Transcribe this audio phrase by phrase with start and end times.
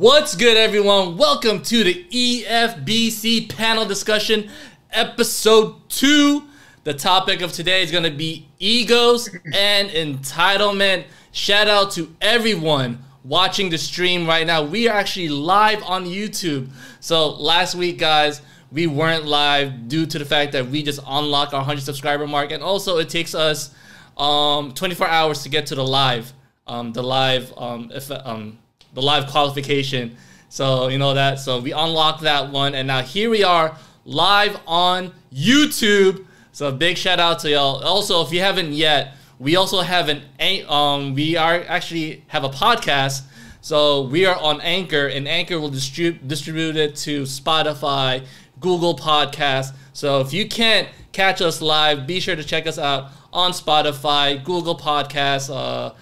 [0.00, 1.18] What's good, everyone?
[1.18, 4.48] Welcome to the EFBC panel discussion,
[4.90, 6.44] episode two.
[6.84, 11.04] The topic of today is going to be egos and entitlement.
[11.32, 14.62] Shout out to everyone watching the stream right now.
[14.62, 16.70] We are actually live on YouTube.
[17.00, 18.40] So, last week, guys,
[18.72, 22.52] we weren't live due to the fact that we just unlocked our 100 subscriber mark,
[22.52, 23.74] and also it takes us
[24.16, 26.32] um, 24 hours to get to the live,
[26.66, 28.59] um, the live, um, if, um,
[28.94, 30.16] the live qualification.
[30.48, 31.38] So you know that.
[31.38, 36.26] So we unlocked that one, and now here we are live on YouTube.
[36.52, 37.82] So big shout out to y'all.
[37.84, 40.22] Also, if you haven't yet, we also have an
[40.68, 43.22] um, we are actually have a podcast.
[43.62, 48.26] So we are on Anchor, and Anchor will distribute distribute it to Spotify,
[48.58, 49.72] Google Podcast.
[49.92, 54.42] So if you can't catch us live, be sure to check us out on Spotify,
[54.42, 55.94] Google Podcasts, uh,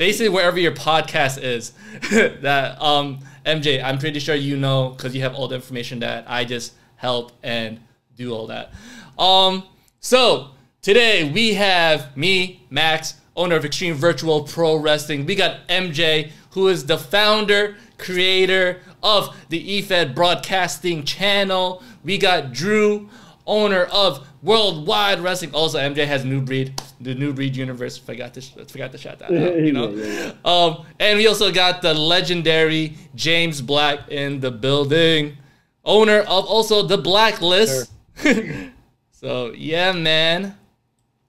[0.00, 1.74] basically wherever your podcast is.
[2.40, 6.24] that um, MJ, I'm pretty sure you know because you have all the information that
[6.26, 7.78] I just help and
[8.16, 8.72] do all that.
[9.18, 9.64] Um,
[10.00, 15.26] so today we have me, Max, owner of Extreme Virtual Pro Wrestling.
[15.26, 21.82] We got MJ, who is the founder, creator of the EFED Broadcasting Channel.
[22.04, 23.10] We got Drew,
[23.50, 25.52] owner of Worldwide Wrestling.
[25.54, 27.98] Also, MJ has New Breed, the New Breed Universe.
[27.98, 29.56] Forgot to forgot to shout that out.
[29.58, 30.50] You know, yeah, yeah.
[30.50, 35.36] Um, and we also got the legendary James Black in the building,
[35.84, 37.90] owner of also the Blacklist.
[38.16, 38.70] Sure.
[39.10, 40.56] so yeah, man,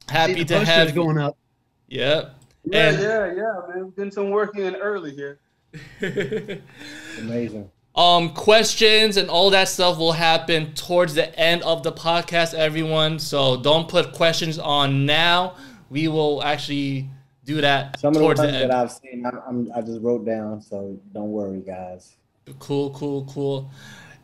[0.08, 1.36] happy to have going up.
[1.89, 2.36] Yep.
[2.64, 3.86] Yeah, and, yeah, yeah, man.
[3.86, 5.39] We've done some work in early here.
[7.17, 7.69] Amazing.
[7.94, 13.20] Um, questions and all that stuff will happen towards the end of the podcast, everyone.
[13.20, 15.56] So don't put questions on now.
[15.89, 17.09] We will actually
[17.44, 18.00] do that.
[18.00, 20.61] Some of the ones that I've seen, I'm, i just wrote down.
[20.61, 22.16] So don't worry, guys.
[22.59, 23.70] Cool, cool, cool.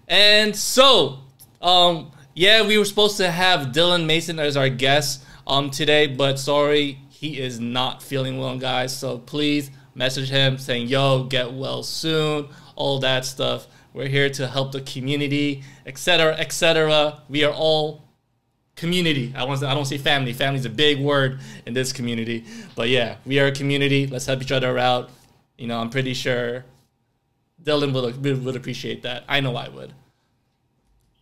[0.08, 1.20] And so,
[1.62, 6.38] um, yeah, we were supposed to have Dylan Mason as our guest um today, but
[6.40, 8.96] sorry, he is not feeling well, guys.
[8.96, 12.48] So please message him saying, "Yo, get well soon."
[12.78, 13.68] All that stuff.
[13.94, 17.22] We're here to help the community, etc., etc.
[17.28, 18.04] We are all
[18.76, 19.34] community.
[19.36, 20.32] I want I don't say family.
[20.32, 22.46] Family is a big word in this community,
[22.76, 24.08] but yeah, we are a community.
[24.08, 25.10] Let's help each other out.
[25.58, 26.64] You know, I'm pretty sure
[27.64, 29.24] Dylan would would appreciate that.
[29.28, 29.94] I know I would.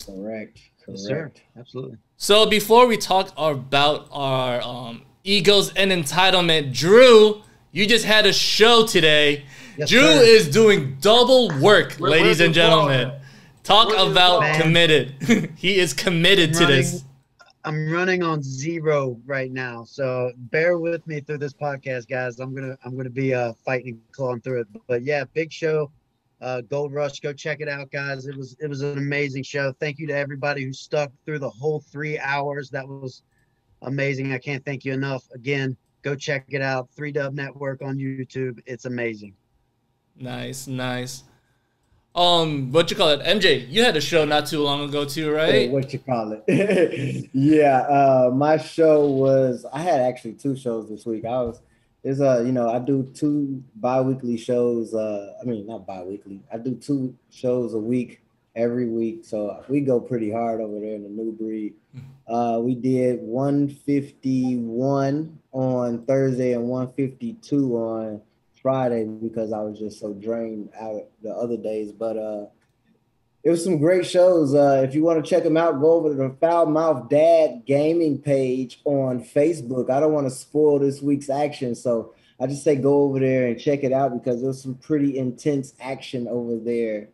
[0.05, 0.59] Correct.
[0.85, 1.41] Correct.
[1.41, 1.57] Yes.
[1.57, 1.97] Absolutely.
[2.17, 8.33] So before we talk about our um, egos and entitlement, Drew, you just had a
[8.33, 9.45] show today
[9.77, 10.21] Yes, Drew sir.
[10.21, 13.11] is doing double work, Where, ladies and gentlemen.
[13.63, 15.15] Talk about committed.
[15.57, 17.03] he is committed to this.
[17.63, 22.39] I'm running on zero right now, so bear with me through this podcast, guys.
[22.39, 24.67] I'm gonna I'm gonna be uh, fighting and clawing through it.
[24.87, 25.91] But yeah, big show,
[26.41, 27.19] uh, Gold Rush.
[27.21, 28.27] Go check it out, guys.
[28.27, 29.73] It was it was an amazing show.
[29.79, 32.69] Thank you to everybody who stuck through the whole three hours.
[32.69, 33.23] That was
[33.81, 34.31] amazing.
[34.31, 35.27] I can't thank you enough.
[35.33, 36.89] Again, go check it out.
[36.95, 38.59] Three Dub Network on YouTube.
[38.67, 39.33] It's amazing.
[40.17, 41.23] Nice, nice.
[42.15, 43.19] Um, what you call it?
[43.21, 45.69] MJ, you had a show not too long ago too, right?
[45.69, 47.29] what you call it?
[47.33, 49.65] yeah, uh, my show was.
[49.73, 51.25] I had actually two shows this week.
[51.25, 51.61] I was.
[52.03, 54.93] Is a you know I do two bi-weekly shows.
[54.93, 56.39] Uh, I mean not bi-weekly.
[56.53, 58.21] I do two shows a week
[58.55, 59.25] every week.
[59.25, 61.73] So we go pretty hard over there in the new breed.
[62.27, 68.21] Uh, we did 151 on Thursday and 152 on
[68.65, 71.91] Friday because I was just so drained out the other days.
[71.91, 72.47] But uh,
[73.43, 74.55] it was some great shows.
[74.55, 77.61] Uh, if you want to check them out, go over to the Foul Mouth Dad
[77.67, 79.91] Gaming page on Facebook.
[79.91, 83.45] I don't want to spoil this week's action, so I just say go over there
[83.45, 87.09] and check it out because there's some pretty intense action over there.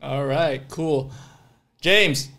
[0.00, 1.12] All right, cool.
[1.82, 2.30] James,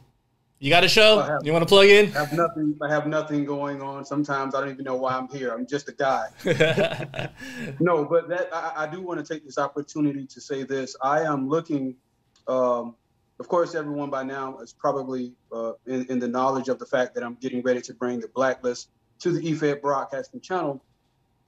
[0.59, 1.21] you got a show?
[1.21, 2.15] Have, you want to plug in?
[2.15, 2.75] I have nothing.
[2.81, 4.03] I have nothing going on.
[4.05, 5.51] Sometimes I don't even know why I'm here.
[5.53, 6.29] I'm just a guy.
[7.79, 10.95] no, but that I, I, do want to take this opportunity to say this.
[11.01, 11.95] I am looking.
[12.47, 12.95] Um,
[13.39, 17.13] of course, everyone by now is probably uh, in, in, the knowledge of the fact
[17.13, 18.89] that I'm getting ready to bring the Blacklist
[19.19, 20.83] to the EFED Broadcasting Channel,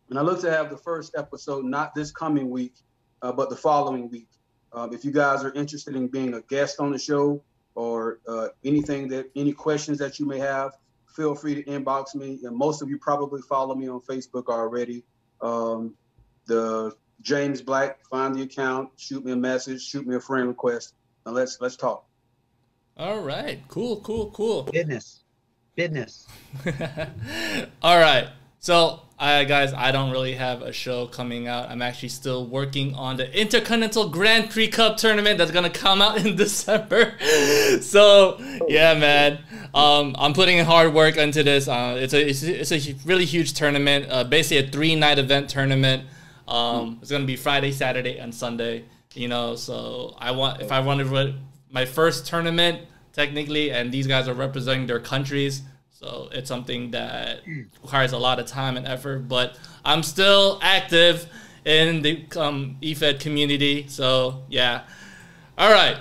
[0.09, 2.75] and I look to have the first episode not this coming week,
[3.23, 4.29] uh, but the following week.
[4.71, 7.41] Um, if you guys are interested in being a guest on the show
[7.75, 10.77] or uh, anything that any questions that you may have,
[11.07, 12.39] feel free to inbox me.
[12.43, 15.03] And most of you probably follow me on Facebook already.
[15.41, 15.95] Um,
[16.45, 20.93] the James Black, find the account, shoot me a message, shoot me a friend request,
[21.25, 22.05] and let's let's talk.
[22.97, 24.63] All right, cool, cool, cool.
[24.63, 25.21] Business,
[25.75, 26.27] business.
[27.81, 31.69] All right, so I guys, I don't really have a show coming out.
[31.69, 36.17] I'm actually still working on the Intercontinental Grand Prix Cup tournament that's gonna come out
[36.25, 37.19] in December.
[37.81, 38.37] so
[38.69, 39.39] yeah, man,
[39.73, 41.67] um, I'm putting in hard work into this.
[41.67, 44.05] Uh, it's a it's, a really huge tournament.
[44.09, 46.05] Uh, basically a three night event tournament.
[46.47, 48.85] Um, it's gonna be Friday, Saturday, and Sunday.
[49.13, 51.35] You know, so I want if I wanted
[51.69, 55.61] my first tournament technically, and these guys are representing their countries.
[55.99, 61.27] So it's something that requires a lot of time and effort, but I'm still active
[61.65, 63.85] in the um, EFED community.
[63.89, 64.83] So yeah.
[65.57, 65.97] All right.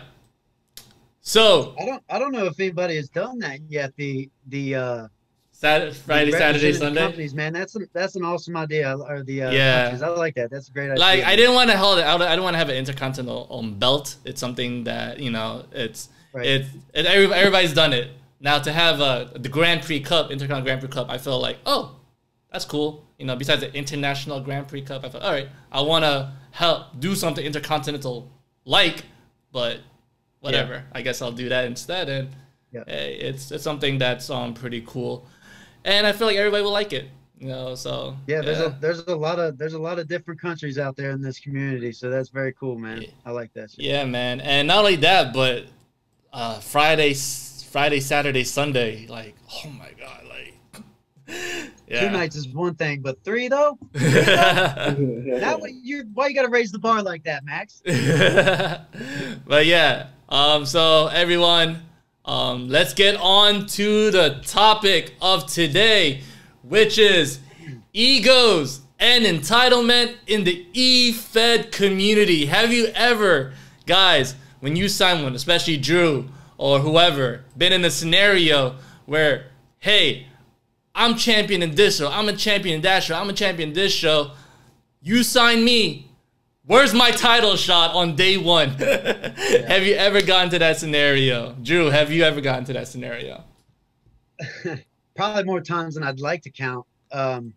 [1.21, 3.93] So I don't I don't know if anybody has done that yet.
[3.97, 5.09] The the uh
[5.51, 7.01] Saturday, Friday, Saturday, Sunday.
[7.01, 8.97] Companies, man, that's an, that's an awesome idea.
[8.97, 10.03] Or the uh, yeah, countries.
[10.03, 10.49] I like that.
[10.53, 11.01] That's a great idea.
[11.01, 12.05] Like I didn't want to hold it.
[12.05, 14.15] I don't want to have an intercontinental um, belt.
[14.25, 15.65] It's something that you know.
[15.73, 16.47] It's right.
[16.47, 18.13] it's it, everybody's done it.
[18.41, 21.59] Now to have uh, the Grand Prix Cup, Intercontinental Grand Prix Cup, I feel like,
[21.67, 21.97] oh,
[22.53, 23.05] that's cool.
[23.19, 26.33] You know, besides the International Grand Prix Cup, I thought, all right, I want to
[26.53, 28.31] help do something intercontinental
[28.65, 29.05] like,
[29.53, 29.81] but
[30.41, 30.75] whatever.
[30.75, 30.83] Yeah.
[30.93, 32.09] I guess I'll do that instead.
[32.09, 32.31] And
[32.73, 32.85] yeah.
[32.87, 35.27] hey, it's it's something that's um pretty cool,
[35.85, 37.09] and I feel like everybody will like it.
[37.39, 38.67] You know, so yeah, there's yeah.
[38.67, 41.39] a there's a lot of there's a lot of different countries out there in this
[41.39, 43.05] community, so that's very cool, man.
[43.25, 43.71] I like that.
[43.71, 43.85] Shit.
[43.85, 45.67] Yeah, man, and not only that, but
[46.33, 47.15] uh, Friday
[47.69, 49.07] Friday, Saturday, Sunday.
[49.09, 49.35] Like,
[49.65, 50.55] oh my god, like
[51.87, 52.01] yeah.
[52.01, 53.79] two nights is one thing, but three though.
[53.93, 55.39] Three though?
[55.39, 57.83] now you why you gotta raise the bar like that, Max?
[59.47, 61.83] but yeah, um, so everyone,
[62.25, 66.23] um, let's get on to the topic of today,
[66.63, 67.39] which is
[67.93, 72.47] egos and entitlement in the e-fed community.
[72.47, 73.53] Have you ever,
[73.85, 76.31] guys, when you sign one, especially Drew?
[76.59, 78.77] Or whoever been in a scenario
[79.07, 79.47] where,
[79.79, 80.27] hey,
[80.95, 83.75] I'm champion in this show, I'm a champion in that show, I'm a champion in
[83.75, 84.33] this show.
[85.01, 86.11] You sign me.
[86.67, 88.77] Where's my title shot on day one?
[88.79, 89.67] yeah.
[89.67, 91.53] Have you ever gotten to that scenario?
[91.63, 93.43] Drew, have you ever gotten to that scenario?
[95.17, 96.85] Probably more times than I'd like to count.
[97.11, 97.55] Um,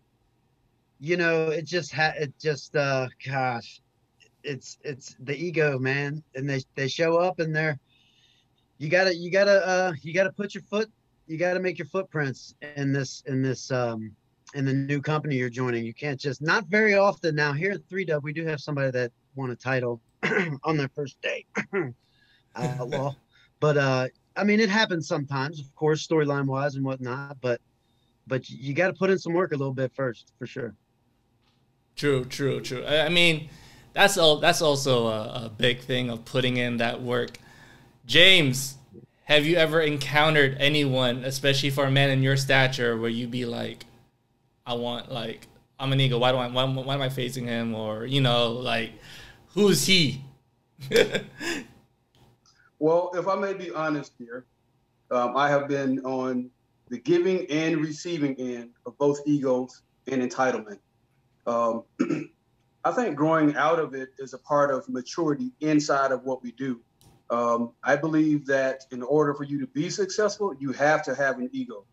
[0.98, 3.82] you know, it just had it just uh gosh,
[4.44, 6.22] it's it's the ego, man.
[6.34, 7.78] And they they show up and they're
[8.82, 10.90] you gotta you gotta uh you gotta put your foot
[11.28, 14.10] you gotta make your footprints in this in this um
[14.54, 15.84] in the new company you're joining.
[15.84, 18.90] You can't just not very often now here at three dub we do have somebody
[18.90, 20.02] that won a title
[20.64, 21.46] on their first day.
[22.56, 23.14] Outlaw.
[23.60, 27.60] but uh I mean it happens sometimes, of course, storyline wise and whatnot, but
[28.26, 30.74] but you got to put in some work a little bit first for sure.
[31.96, 32.84] True, true, true.
[32.86, 33.48] I mean,
[33.92, 34.38] that's all.
[34.38, 37.38] That's also a, a, big thing of putting in that work.
[38.04, 38.76] James,
[39.24, 43.44] have you ever encountered anyone, especially for a man in your stature, where you be
[43.44, 43.86] like,
[44.66, 46.18] I want like I'm an ego.
[46.18, 47.74] Why do I why, why am I facing him?
[47.74, 48.92] Or you know, like
[49.48, 50.24] who's he?
[52.78, 54.44] well, if I may be honest here,
[55.10, 56.50] um, I have been on
[56.88, 60.78] the giving and receiving end of both egos and entitlement.
[61.46, 61.84] Um,
[62.84, 66.52] I think growing out of it is a part of maturity inside of what we
[66.52, 66.80] do.
[67.30, 71.38] Um, I believe that in order for you to be successful, you have to have
[71.38, 71.84] an ego.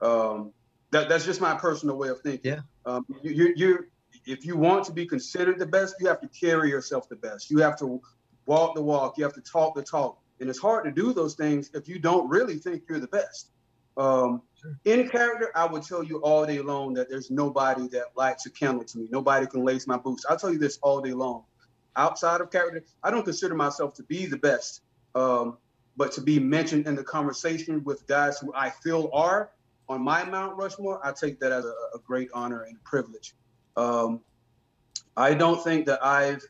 [0.00, 0.52] Um,
[0.90, 2.52] that, that's just my personal way of thinking.
[2.52, 2.60] Yeah.
[2.86, 3.86] Um, you, you,
[4.26, 7.50] if you want to be considered the best, you have to carry yourself the best.
[7.50, 8.00] You have to
[8.46, 9.18] walk the walk.
[9.18, 10.18] You have to talk the talk.
[10.40, 13.50] And it's hard to do those things if you don't really think you're the best.
[13.96, 14.78] Um, sure.
[14.86, 18.50] In character, I would tell you all day long that there's nobody that lights a
[18.50, 19.08] candle to me.
[19.10, 20.24] Nobody can lace my boots.
[20.28, 21.44] I'll tell you this all day long
[22.00, 24.82] outside of character, I don't consider myself to be the best.
[25.14, 25.58] Um,
[25.96, 29.50] but to be mentioned in the conversation with guys who I feel are
[29.88, 33.34] on my Mount Rushmore, I take that as a, a great honor and privilege.
[33.76, 34.20] Um,
[35.16, 36.42] I don't think that I've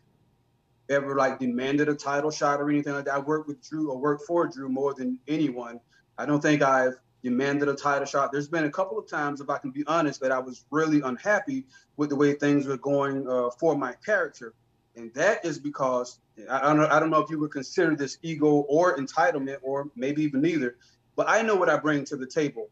[0.88, 3.14] ever like demanded a title shot or anything like that.
[3.14, 5.80] I worked with Drew or worked for Drew more than anyone.
[6.19, 8.30] I don't think I've demanded a title shot.
[8.30, 11.00] There's been a couple of times, if I can be honest, that I was really
[11.00, 11.64] unhappy
[11.97, 14.54] with the way things were going uh, for my character.
[15.00, 18.19] And that is because I, don't know, I don't know if you would consider this
[18.23, 20.76] ego or entitlement, or maybe even neither,
[21.16, 22.69] but I know what I bring to the table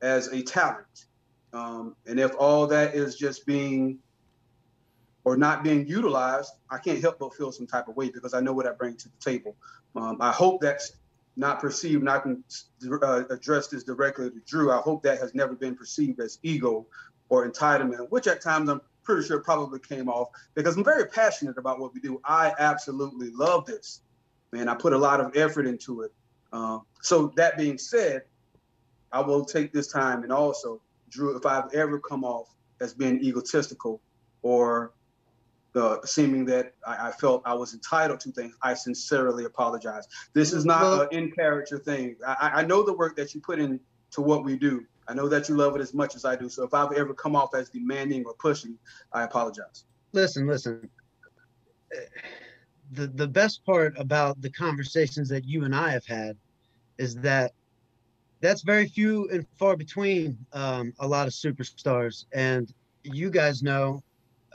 [0.00, 1.06] as a talent.
[1.52, 3.98] Um, and if all that is just being
[5.24, 8.40] or not being utilized, I can't help but feel some type of way because I
[8.40, 9.56] know what I bring to the table.
[9.94, 10.92] Um, I hope that's
[11.36, 12.44] not perceived, and I can
[13.02, 14.70] uh, address this directly to Drew.
[14.70, 16.86] I hope that has never been perceived as ego
[17.28, 21.58] or entitlement, which at times I'm pretty sure probably came off because I'm very passionate
[21.58, 22.20] about what we do.
[22.24, 24.02] I absolutely love this,
[24.52, 24.68] man.
[24.68, 26.12] I put a lot of effort into it.
[26.52, 28.22] Uh, so that being said,
[29.12, 30.80] I will take this time and also,
[31.10, 32.48] Drew, if I've ever come off
[32.80, 34.00] as being egotistical
[34.42, 34.92] or
[35.72, 40.06] the seeming that I, I, felt I was entitled to things, I sincerely apologize.
[40.34, 42.16] This is not well, an in character thing.
[42.26, 43.80] I, I, know the work that you put into
[44.18, 44.84] what we do.
[45.08, 46.48] I know that you love it as much as I do.
[46.48, 48.78] So if I've ever come off as demanding or pushing,
[49.12, 49.84] I apologize.
[50.12, 50.88] Listen, listen.
[52.92, 56.36] The the best part about the conversations that you and I have had
[56.98, 57.52] is that
[58.40, 62.26] that's very few and far between um, a lot of superstars.
[62.32, 64.02] And you guys know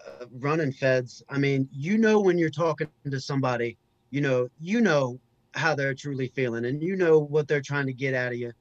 [0.05, 1.23] uh, running feds.
[1.29, 3.77] I mean, you know when you're talking to somebody,
[4.11, 5.19] you know, you know
[5.53, 8.51] how they're truly feeling, and you know what they're trying to get out of you.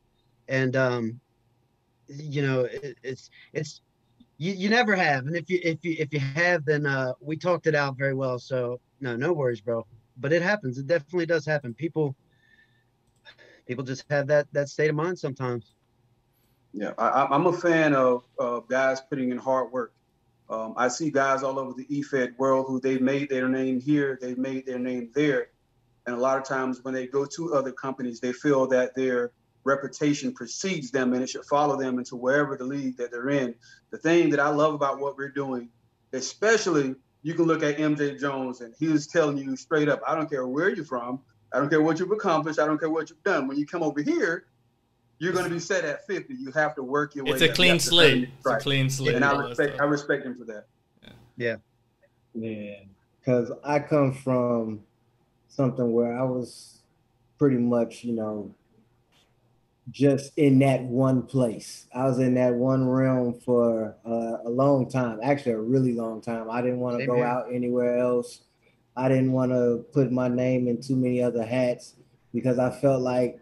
[0.48, 1.20] And um,
[2.08, 3.80] you know, it, it's it's
[4.38, 7.36] you, you never have, and if you if you if you have, then uh, we
[7.36, 8.38] talked it out very well.
[8.38, 9.86] So no, no worries, bro.
[10.18, 10.78] But it happens.
[10.78, 11.74] It definitely does happen.
[11.74, 12.14] People
[13.66, 15.74] people just have that that state of mind sometimes.
[16.72, 19.94] Yeah, I, am a fan of, of guys putting in hard work.
[20.50, 24.18] Um, I see guys all over the EFED world who they've made their name here,
[24.20, 25.48] they've made their name there,
[26.06, 29.32] and a lot of times when they go to other companies, they feel that their
[29.66, 33.54] reputation precedes them and it should follow them into wherever the league that they're in.
[33.90, 35.68] The thing that I love about what we're doing,
[36.12, 40.14] especially you can look at MJ Jones and he was telling you straight up, I
[40.14, 41.20] don't care where you're from,
[41.52, 43.48] I don't care what you've accomplished, I don't care what you've done.
[43.48, 44.46] When you come over here,
[45.18, 46.34] you're going to be set at 50.
[46.34, 47.32] You have to work your way.
[47.32, 48.28] It's a clean slate.
[48.38, 49.16] It's a clean slate.
[49.16, 50.66] And I respect, I respect him for that.
[51.36, 51.56] Yeah.
[52.34, 52.76] Yeah.
[53.18, 54.80] Because I come from
[55.48, 56.78] something where I was
[57.38, 58.54] pretty much, you know,
[59.90, 61.86] just in that one place.
[61.94, 66.20] I was in that one realm for uh, a long time, actually a really long
[66.20, 66.50] time.
[66.50, 68.40] I didn't want to go out anywhere else.
[68.96, 71.94] I didn't want to put my name in too many other hats
[72.32, 73.38] because I felt like,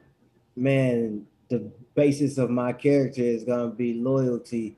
[0.57, 4.77] man, the basis of my character is gonna be loyalty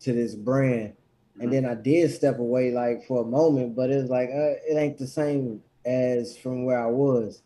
[0.00, 0.94] to this brand.
[1.40, 4.54] And then I did step away like for a moment, but it was like uh,
[4.68, 7.42] it ain't the same as from where I was.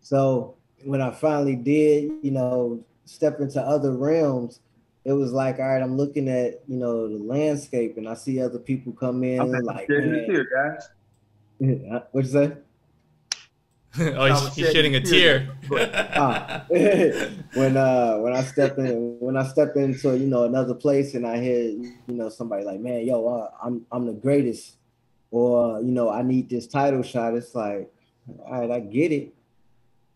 [0.00, 4.60] So when I finally did, you know, step into other realms,
[5.04, 8.40] it was like, all right, I'm looking at you know the landscape, and I see
[8.40, 9.40] other people come in.
[9.40, 10.88] I'm like, man, here, guys.
[12.12, 12.56] What'd you say?
[14.00, 15.48] oh, he's, he's shedding a tear.
[15.72, 16.64] ah.
[16.68, 21.26] when uh when I step in when I step into you know another place and
[21.26, 24.76] I hear you know somebody like man yo uh, I'm I'm the greatest
[25.30, 27.90] or you know I need this title shot it's like
[28.40, 29.34] all right I get it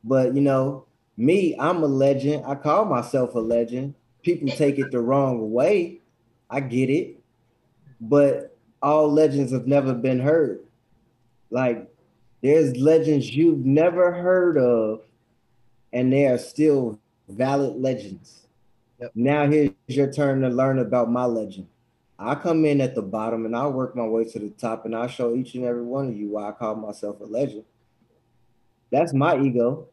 [0.04, 0.84] but you know
[1.16, 6.00] me I'm a legend I call myself a legend people take it the wrong way
[6.48, 7.20] I get it
[8.00, 10.64] but all legends have never been heard
[11.50, 11.92] like
[12.42, 15.02] there's legends you've never heard of,
[15.92, 18.48] and they are still valid legends.
[19.00, 19.12] Yep.
[19.14, 21.68] Now here's your turn to learn about my legend.
[22.18, 24.94] I come in at the bottom and I'll work my way to the top and
[24.94, 27.64] I'll show each and every one of you why I call myself a legend.
[28.90, 29.88] That's my ego.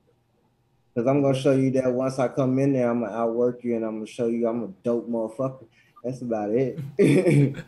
[0.94, 3.76] Because I'm gonna show you that once I come in there, I'm gonna outwork you
[3.76, 5.66] and I'm gonna show you I'm a dope motherfucker.
[6.04, 6.80] That's about it.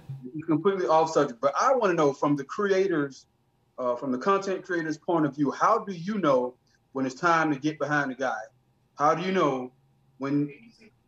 [0.47, 3.25] completely off subject, but I want to know from the creators
[3.81, 6.53] uh, from the content creator's point of view, how do you know
[6.91, 8.39] when it's time to get behind the guy?
[8.95, 9.71] How do you know
[10.19, 10.51] when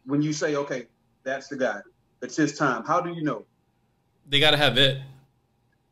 [0.05, 0.87] when you say, okay,
[1.23, 1.79] that's the guy,
[2.21, 2.83] it's his time?
[2.85, 3.45] How do you know?
[4.27, 5.01] They gotta have it,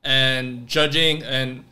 [0.04, 1.64] and judging and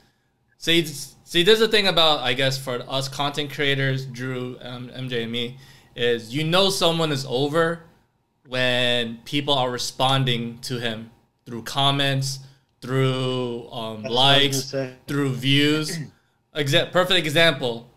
[0.57, 0.83] see
[1.29, 1.43] see.
[1.43, 5.57] There's a thing about I guess for us content creators, Drew, um, MJ, and me,
[5.95, 7.83] is you know someone is over
[8.47, 11.11] when people are responding to him
[11.45, 12.39] through comments
[12.81, 14.73] through um, likes,
[15.07, 15.97] through views.
[16.55, 17.89] Exa- perfect example.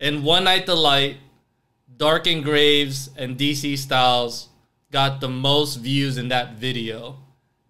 [0.00, 1.16] In One Night the Light,
[1.96, 4.48] Darken Graves and DC Styles
[4.90, 7.16] got the most views in that video.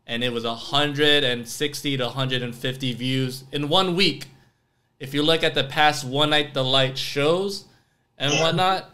[0.06, 4.26] And it was 160 to 150 views in one week.
[5.00, 7.64] If you look at the past One Night the Light shows
[8.17, 8.90] and whatnot,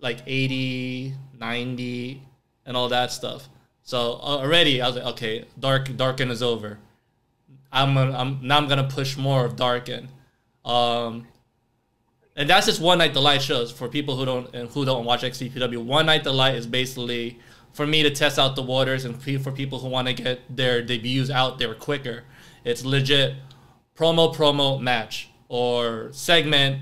[0.00, 2.22] like 80, 90,
[2.66, 3.48] and all that stuff.
[3.82, 6.78] So already I was like, okay, Dark Darken is over.
[7.72, 10.08] I'm, gonna, I'm now I'm gonna push more of Darken.
[10.64, 11.26] Um,
[12.36, 15.04] and that's just one night the light shows for people who don't and who don't
[15.04, 15.84] watch XVPW.
[15.84, 17.38] One night the light is basically
[17.72, 20.82] for me to test out the waters and for people who want to get their
[20.82, 22.24] debuts out there quicker.
[22.64, 23.34] It's legit
[24.02, 26.80] promo promo match or segment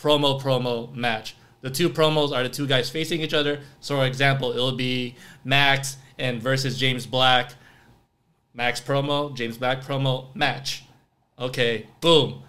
[0.00, 1.34] promo promo match.
[1.60, 3.58] The two promos are the two guys facing each other.
[3.80, 7.52] So, for example, it'll be Max and versus James Black
[8.54, 10.84] Max promo, James Black promo, match.
[11.36, 12.42] Okay, boom.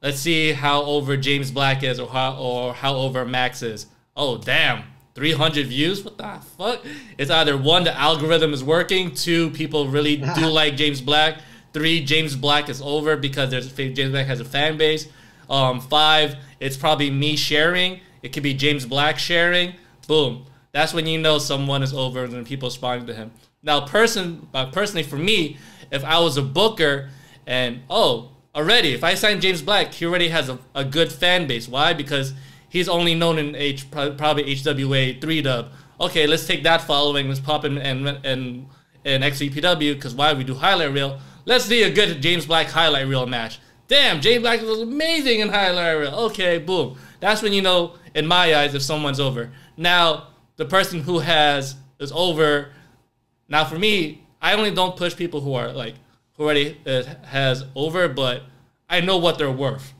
[0.00, 3.86] Let's see how over James Black is or how or how over Max is.
[4.16, 4.84] Oh damn.
[5.14, 6.04] 300 views.
[6.04, 6.80] What the fuck?
[7.18, 9.12] It's either one, the algorithm is working.
[9.14, 11.40] Two, people really do like James Black.
[11.72, 15.08] Three, James Black is over because there's James Black has a fan base.
[15.48, 18.00] Um, five, it's probably me sharing.
[18.22, 19.74] It could be James Black sharing.
[20.06, 20.46] Boom.
[20.72, 23.32] That's when you know someone is over and people responding to him.
[23.62, 25.58] Now, person, uh, personally, for me,
[25.90, 27.10] if I was a booker
[27.46, 31.46] and oh, already if I sign James Black, he already has a, a good fan
[31.46, 31.68] base.
[31.68, 31.92] Why?
[31.92, 32.32] Because
[32.68, 35.70] he's only known in H probably HWA three dub.
[36.00, 37.28] Okay, let's take that following.
[37.28, 38.66] Let's pop in and and
[39.04, 41.20] and XVPW because why we do highlight reel.
[41.44, 43.58] Let's see a good James Black highlight reel match.
[43.88, 46.14] Damn, James Black was amazing in highlight reel.
[46.14, 46.98] Okay, boom.
[47.20, 49.52] That's when you know, in my eyes, if someone's over.
[49.76, 52.70] Now, the person who has is over.
[53.48, 55.94] Now, for me, I only don't push people who are like
[56.36, 58.42] who already uh, has over, but
[58.88, 59.92] I know what they're worth.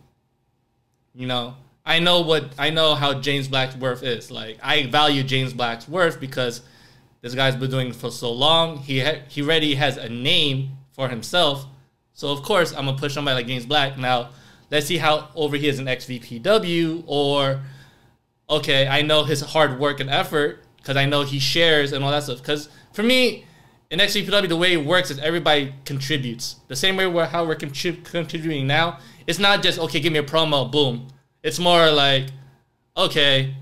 [1.15, 4.31] You know, I know what I know how James Black's worth is.
[4.31, 6.63] Like I value James Black's worth because
[7.21, 8.79] this guy's been doing it for so long.
[8.79, 11.67] He ha- he already has a name for himself.
[12.13, 13.99] So of course I'm gonna push somebody like James Black.
[13.99, 14.31] Now
[14.71, 17.63] let's see how over he is in XVPW or
[18.49, 22.11] okay, I know his hard work and effort because I know he shares and all
[22.11, 22.39] that stuff.
[22.39, 23.47] Because for me,
[23.91, 26.57] in XVPW, the way it works is everybody contributes.
[26.69, 28.99] The same way we're, how we're contrib- contributing now.
[29.27, 31.09] It's not just, okay, give me a promo, boom.
[31.43, 32.27] It's more like,
[32.97, 33.55] okay,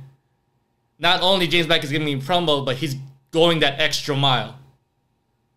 [1.00, 2.94] not only James Black is giving me a promo, but he's
[3.32, 4.56] going that extra mile.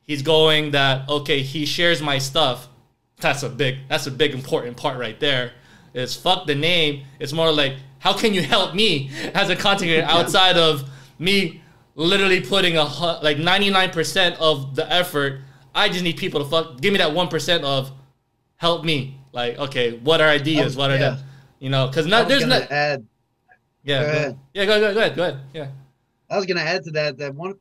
[0.06, 2.68] He's going that, okay, he shares my stuff.
[3.22, 5.54] That's a big, that's a big important part right there.
[5.94, 7.06] It's fuck the name.
[7.20, 11.62] It's more like, how can you help me as a content creator outside of me
[11.96, 15.42] literally putting a like 99% of the effort.
[15.76, 17.92] I just need people to fuck give me that 1% of
[18.58, 19.20] help me.
[19.32, 20.76] Like, okay, what are ideas?
[20.76, 21.10] Oh, what are yeah.
[21.10, 21.20] the
[21.60, 23.06] you know, cuz not there's not add
[23.84, 24.00] Yeah.
[24.00, 24.40] Go, go ahead.
[24.54, 25.16] Yeah, go, go, go ahead.
[25.16, 25.40] Go ahead.
[25.54, 25.68] Yeah.
[26.30, 27.56] I was going to add to that that one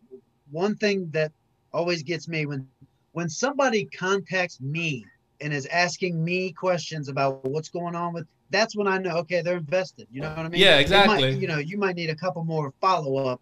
[0.51, 1.33] one thing that
[1.73, 2.67] always gets me when
[3.12, 5.05] when somebody contacts me
[5.41, 9.40] and is asking me questions about what's going on with that's when I know okay
[9.42, 10.07] they're invested.
[10.11, 10.61] You know what I mean?
[10.61, 11.33] Yeah, exactly.
[11.33, 13.40] Might, you know, you might need a couple more follow up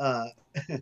[0.00, 0.26] uh,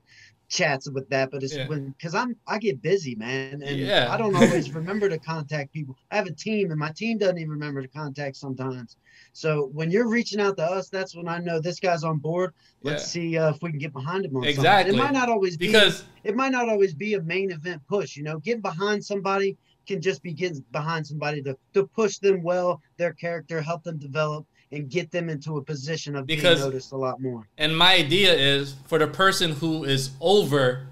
[0.48, 1.68] chats with that, but it's yeah.
[1.68, 4.08] when because I'm I get busy, man, and yeah.
[4.10, 5.96] I don't always remember to contact people.
[6.10, 8.96] I have a team, and my team doesn't even remember to contact sometimes.
[9.32, 12.54] So when you're reaching out to us, that's when I know this guy's on board.
[12.82, 13.06] Let's yeah.
[13.06, 14.92] see uh, if we can get behind him on exactly.
[14.92, 14.94] Something.
[14.94, 18.16] It might not always be because it might not always be a main event push.
[18.16, 19.56] You know, getting behind somebody
[19.86, 23.98] can just be getting behind somebody to to push them well, their character, help them
[23.98, 27.48] develop and get them into a position of because, being noticed a lot more.
[27.56, 30.86] And my idea is for the person who is over,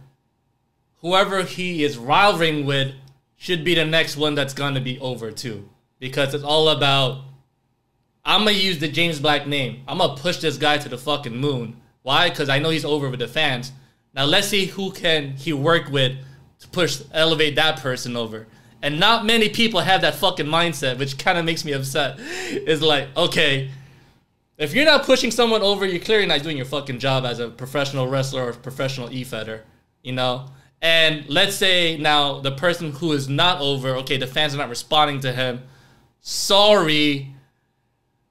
[1.01, 2.95] whoever he is rivaling with
[3.37, 5.69] should be the next one that's gonna be over too.
[5.99, 7.23] Because it's all about
[8.25, 9.83] I'm gonna use the James Black name.
[9.87, 11.81] I'm gonna push this guy to the fucking moon.
[12.03, 12.29] Why?
[12.29, 13.73] Because I know he's over with the fans.
[14.15, 16.17] Now let's see who can he work with
[16.61, 18.47] to push elevate that person over.
[18.87, 22.21] And not many people have that fucking mindset, which kind of makes me upset.
[22.21, 23.69] Is like, okay,
[24.59, 27.49] if you're not pushing someone over, you're clearly not doing your fucking job as a
[27.49, 29.65] professional wrestler or professional e-feder,
[30.05, 30.47] you know?
[30.81, 34.69] And let's say now the person who is not over, okay, the fans are not
[34.69, 35.63] responding to him.
[36.21, 37.35] Sorry,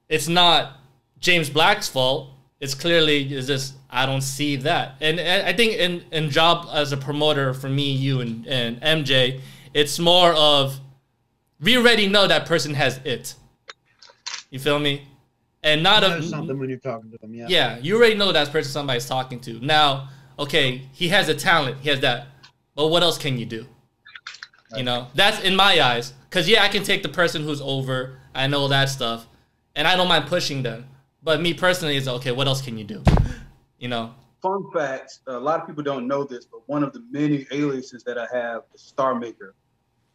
[0.08, 0.80] it's not
[1.20, 2.30] James Black's fault.
[2.62, 4.96] It's clearly it's just I don't see that.
[5.02, 8.80] And, and I think in in job as a promoter for me, you and, and
[8.80, 9.42] MJ,
[9.76, 10.80] it's more of
[11.60, 13.36] we already know that person has it.
[14.50, 15.06] You feel me?
[15.64, 17.34] And not a something when you're talking to them.
[17.34, 17.48] Yeah.
[17.50, 19.60] Yeah, you already know that person somebody's talking to.
[19.64, 20.10] Now,
[20.40, 21.78] okay, he has a talent.
[21.82, 22.28] He has that.
[22.74, 23.68] But what else can you do?
[24.76, 26.14] You know, that's in my eyes.
[26.30, 28.20] Cause yeah, I can take the person who's over.
[28.34, 29.28] I know that stuff,
[29.76, 30.86] and I don't mind pushing them.
[31.24, 32.32] But me personally is okay.
[32.32, 33.04] What else can you do?
[33.78, 34.14] You know
[34.46, 38.04] fun fact a lot of people don't know this but one of the many aliases
[38.04, 39.56] that i have is star maker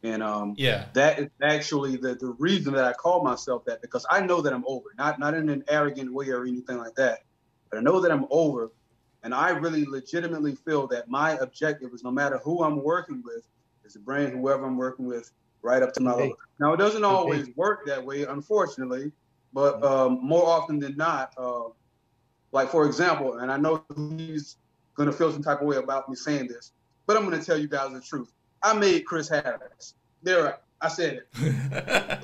[0.03, 4.07] and um, yeah, that is actually the, the reason that I call myself that because
[4.11, 7.21] I know that I'm over, not not in an arrogant way or anything like that,
[7.71, 8.71] but I know that I'm over,
[9.23, 13.47] and I really legitimately feel that my objective is no matter who I'm working with,
[13.85, 15.31] is to bring whoever I'm working with
[15.63, 16.37] right up to my level.
[16.59, 19.13] Now it doesn't always work that way, unfortunately,
[19.53, 21.69] but um, more often than not, uh,
[22.53, 23.85] like for example, and I know
[24.17, 24.57] he's
[24.97, 26.73] gonna feel some type of way about me saying this,
[27.07, 28.33] but I'm gonna tell you guys the truth.
[28.63, 29.95] I made Chris Harris.
[30.23, 31.29] There, I said it.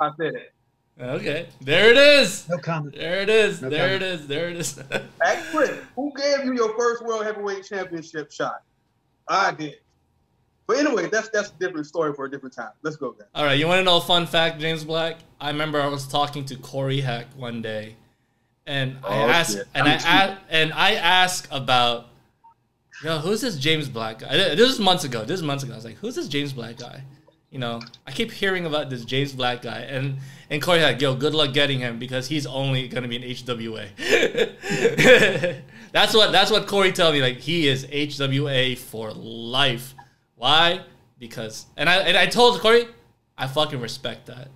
[0.00, 0.52] I said it.
[0.98, 2.48] Okay, there it is.
[2.48, 2.94] No comment.
[2.96, 3.60] There it is.
[3.60, 4.02] No there comment.
[4.02, 4.26] it is.
[4.26, 4.76] There it is.
[5.22, 8.62] hey, Chris, who gave you your first world heavyweight championship shot?
[9.28, 9.76] I did.
[10.66, 12.70] But anyway, that's that's a different story for a different time.
[12.82, 13.28] Let's go, guys.
[13.34, 15.18] All right, you want to know a fun fact, James Black?
[15.40, 17.96] I remember I was talking to Corey Heck one day,
[18.66, 19.68] and I oh, asked, shit.
[19.74, 22.08] and I I'm ask, and I asked about
[23.02, 24.36] yo, who's this James Black guy?
[24.36, 25.24] This is months ago.
[25.24, 25.72] This is months ago.
[25.72, 27.02] I was like, who's this James Black guy?
[27.50, 30.18] You know, I keep hearing about this James Black guy, and
[30.50, 33.88] and Corey like, yo, good luck getting him because he's only gonna be an HWA.
[35.92, 37.22] that's what that's what Corey told me.
[37.22, 39.94] Like he is HWA for life.
[40.34, 40.82] Why?
[41.18, 42.88] Because and I and I told Corey,
[43.38, 44.48] I fucking respect that.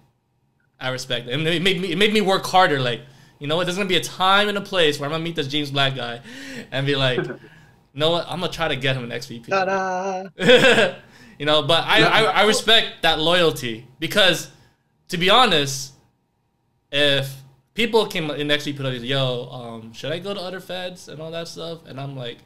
[0.80, 1.32] I respect it.
[1.32, 2.80] And it made me it made me work harder.
[2.80, 3.02] Like,
[3.38, 3.64] you know what?
[3.64, 5.94] There's gonna be a time and a place where I'm gonna meet this James Black
[5.94, 6.20] guy
[6.72, 7.20] and be like,
[7.92, 8.26] you know what?
[8.28, 9.48] I'm gonna try to get him an XVP.
[9.48, 10.94] Ta-da!
[11.38, 14.50] you know, but I, I I respect that loyalty because,
[15.08, 15.94] to be honest,
[16.92, 17.34] if
[17.74, 21.08] people came in next week put up, yo, um, should I go to other feds
[21.08, 21.86] and all that stuff?
[21.86, 22.38] And I'm like,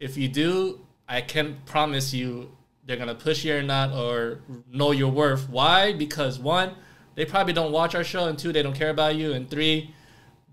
[0.00, 4.40] if you do, I can't promise you they're gonna push you or not or
[4.72, 5.50] know your worth.
[5.50, 5.92] Why?
[5.92, 6.74] Because one,
[7.14, 9.94] they probably don't watch our show, and two, they don't care about you, and three,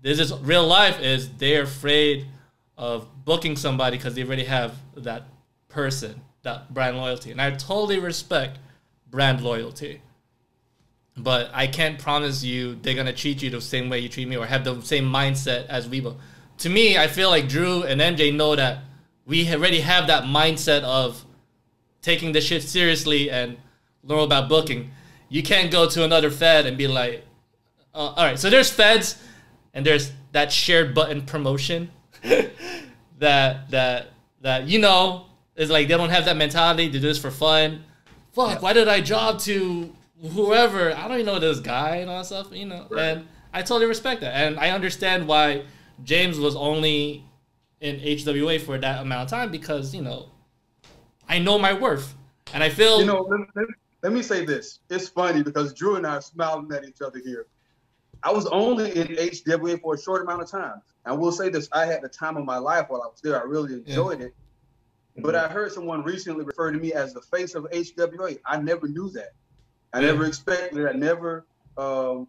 [0.02, 1.00] this is real life.
[1.00, 2.26] Is they're afraid
[2.76, 5.24] of booking somebody because they already have that
[5.68, 8.58] person, that brand loyalty, and I totally respect
[9.10, 10.02] brand loyalty.
[11.16, 14.36] But I can't promise you they're gonna treat you the same way you treat me
[14.36, 16.18] or have the same mindset as we will.
[16.58, 18.80] To me, I feel like Drew and MJ know that
[19.26, 21.24] we already have that mindset of
[22.02, 23.56] taking this shit seriously and
[24.04, 24.90] learn about booking.
[25.28, 27.24] You can't go to another Fed and be like,
[27.94, 28.38] uh, all right.
[28.38, 29.20] So there's Feds,
[29.74, 31.90] and there's that shared button promotion
[33.18, 34.08] that that
[34.40, 35.26] that you know
[35.56, 37.84] is like they don't have that mentality to do this for fun.
[38.32, 39.94] Fuck, why did I job to
[40.32, 40.94] whoever?
[40.94, 42.48] I don't even know this guy and all that stuff.
[42.52, 45.64] You know, and I totally respect that, and I understand why
[46.04, 47.24] James was only
[47.80, 50.30] in HWA for that amount of time because you know
[51.28, 52.14] I know my worth,
[52.52, 53.66] and I feel You know, let, let,
[54.02, 54.80] let me say this.
[54.90, 57.46] It's funny because Drew and I are smiling at each other here.
[58.26, 60.82] I was only in HWA for a short amount of time.
[61.04, 63.40] I will say this: I had the time of my life while I was there.
[63.40, 64.34] I really enjoyed it.
[65.18, 68.38] But I heard someone recently refer to me as the face of HWA.
[68.44, 69.28] I never knew that.
[69.92, 70.08] I Yeah.
[70.08, 70.88] never expected it.
[70.88, 71.46] I never.
[71.76, 72.26] Um,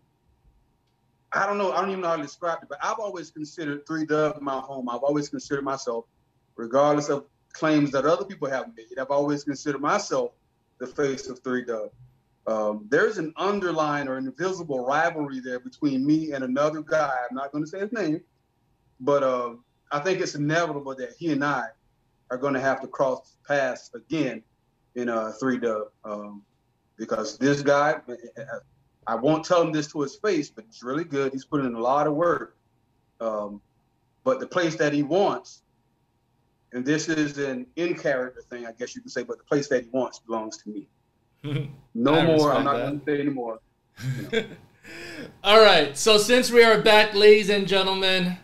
[1.34, 1.72] I don't know.
[1.72, 2.70] I don't even know how to describe it.
[2.70, 4.90] But I've always considered Three Dub my home.
[4.90, 6.06] I've always considered myself,
[6.58, 9.00] regardless of claims that other people have made.
[9.00, 10.32] I've always considered myself
[10.80, 11.90] the face of Three Dub.
[12.48, 17.14] Um, there's an underlying or an invisible rivalry there between me and another guy.
[17.30, 18.22] I'm not going to say his name,
[19.02, 21.66] but um, I think it's inevitable that he and I
[22.32, 24.44] are going to have to cross paths again
[24.96, 26.42] in uh, Three Dub um,
[26.98, 28.00] because this guy,
[29.06, 31.34] I won't tell him this to his face, but he's really good.
[31.34, 32.58] He's putting in a lot of work.
[33.20, 33.62] Um,
[34.24, 35.64] but the place that he wants,
[36.72, 39.68] and this is an in character thing, I guess you could say, but the place
[39.68, 40.88] that he wants belongs to me.
[42.00, 42.54] No more.
[42.54, 42.84] I'm not that.
[42.84, 43.60] going to say anymore.
[45.44, 48.38] All right, so since we are back, ladies and gentlemen,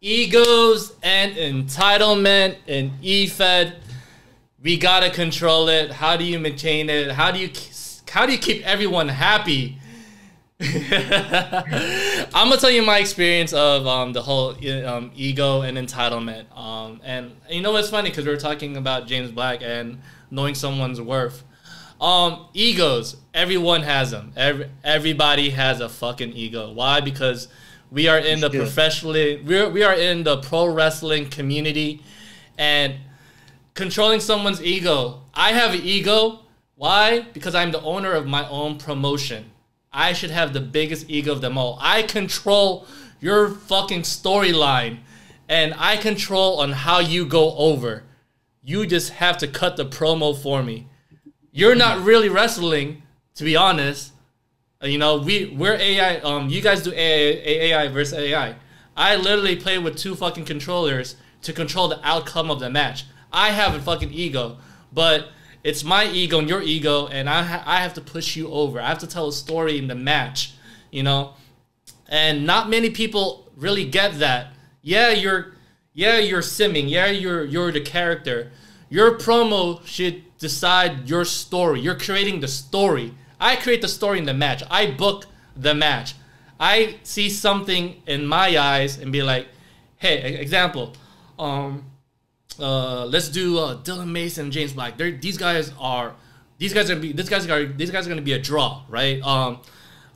[0.00, 3.74] egos and entitlement in EFED,
[4.62, 5.90] we gotta control it.
[5.90, 7.10] How do you maintain it?
[7.10, 7.50] How do you
[8.08, 9.78] how do you keep everyone happy?
[10.60, 14.50] I'm gonna tell you my experience of um, the whole
[14.86, 16.56] um, ego and entitlement.
[16.56, 20.54] Um, and you know what's funny because we are talking about James Black and knowing
[20.54, 21.44] someone's worth.
[22.00, 23.16] Um, egos.
[23.32, 24.32] Everyone has them.
[24.36, 26.72] Every, everybody has a fucking ego.
[26.72, 27.00] Why?
[27.00, 27.48] Because
[27.90, 29.42] we are in the professionally.
[29.42, 32.02] We're, we are in the pro wrestling community,
[32.58, 32.96] and
[33.74, 35.22] controlling someone's ego.
[35.34, 36.40] I have an ego.
[36.74, 37.20] Why?
[37.32, 39.50] Because I'm the owner of my own promotion.
[39.92, 41.78] I should have the biggest ego of them all.
[41.80, 42.86] I control
[43.20, 44.98] your fucking storyline,
[45.48, 48.02] and I control on how you go over.
[48.62, 50.88] You just have to cut the promo for me.
[51.56, 53.00] You're not really wrestling,
[53.36, 54.12] to be honest.
[54.82, 56.16] You know, we we're AI.
[56.16, 58.56] Um, you guys do AI, AI versus AI.
[58.94, 63.06] I literally play with two fucking controllers to control the outcome of the match.
[63.32, 64.58] I have a fucking ego,
[64.92, 65.30] but
[65.64, 68.78] it's my ego and your ego, and I ha- I have to push you over.
[68.78, 70.52] I have to tell a story in the match,
[70.90, 71.36] you know,
[72.06, 74.48] and not many people really get that.
[74.82, 75.54] Yeah, you're
[75.94, 76.90] yeah you're simming.
[76.90, 78.52] Yeah, you're you're the character.
[78.90, 81.80] Your promo should decide your story.
[81.80, 83.14] You're creating the story.
[83.40, 84.62] I create the story in the match.
[84.70, 86.14] I book the match.
[86.58, 89.48] I see something in my eyes and be like,
[89.98, 90.94] hey, example,
[91.38, 91.84] um,
[92.58, 94.96] uh, let's do uh, Dylan Mason and James Black.
[94.96, 96.14] They're, these guys are,
[96.58, 98.82] these guys are gonna be, these guys are, these guys are gonna be a draw,
[98.88, 99.20] right?
[99.22, 99.60] Um,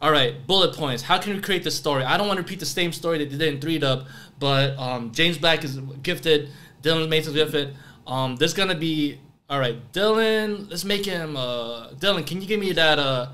[0.01, 1.03] all right, bullet points.
[1.03, 2.05] How can we create the story?
[2.05, 4.07] I don't want to repeat the same story that they did in three dub,
[4.39, 6.49] but um, James Black is gifted.
[6.83, 7.77] Dylan Mason's gifted.
[8.07, 9.93] Um, there's gonna be all right.
[9.93, 11.37] Dylan, let's make him.
[11.37, 13.01] Uh, Dylan, can you give me that?
[13.01, 13.31] Uh,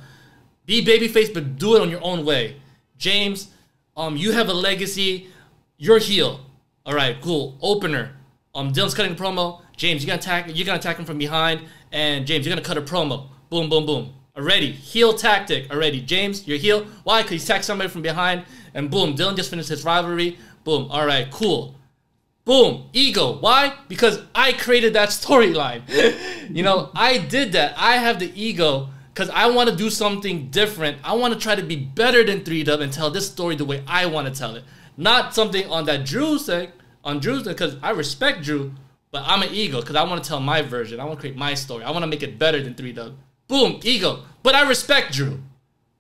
[0.64, 2.56] be babyface, but do it on your own way.
[2.96, 3.48] James,
[3.96, 5.28] um, you have a legacy.
[5.76, 6.40] You're heel.
[6.86, 7.58] All right, cool.
[7.60, 8.12] Opener.
[8.54, 9.60] Um, Dylan's cutting a promo.
[9.76, 10.46] James, you're gonna attack.
[10.48, 11.60] You're gonna attack him from behind.
[11.92, 13.28] And James, you're gonna cut a promo.
[13.50, 14.14] Boom, boom, boom.
[14.34, 15.70] Already heel tactic.
[15.70, 16.86] Already, James, you're heel.
[17.04, 17.22] Why?
[17.22, 18.44] Because he attacked somebody from behind.
[18.72, 20.38] And boom, Dylan just finished his rivalry.
[20.64, 20.88] Boom.
[20.90, 21.74] All right, cool.
[22.46, 23.38] Boom, ego.
[23.40, 23.74] Why?
[23.88, 25.82] Because I created that storyline.
[26.54, 27.74] you know, I did that.
[27.76, 30.98] I have the ego because I want to do something different.
[31.02, 33.64] I want to try to be better than 3 Dub and tell this story the
[33.64, 34.62] way I want to tell it.
[34.96, 36.70] Not something on that Drew thing,
[37.02, 38.72] on Drew's because I respect Drew,
[39.10, 41.00] but I'm an ego because I want to tell my version.
[41.00, 41.82] I want to create my story.
[41.82, 43.16] I want to make it better than 3 Dub.
[43.48, 44.22] Boom, ego.
[44.44, 45.40] But I respect Drew.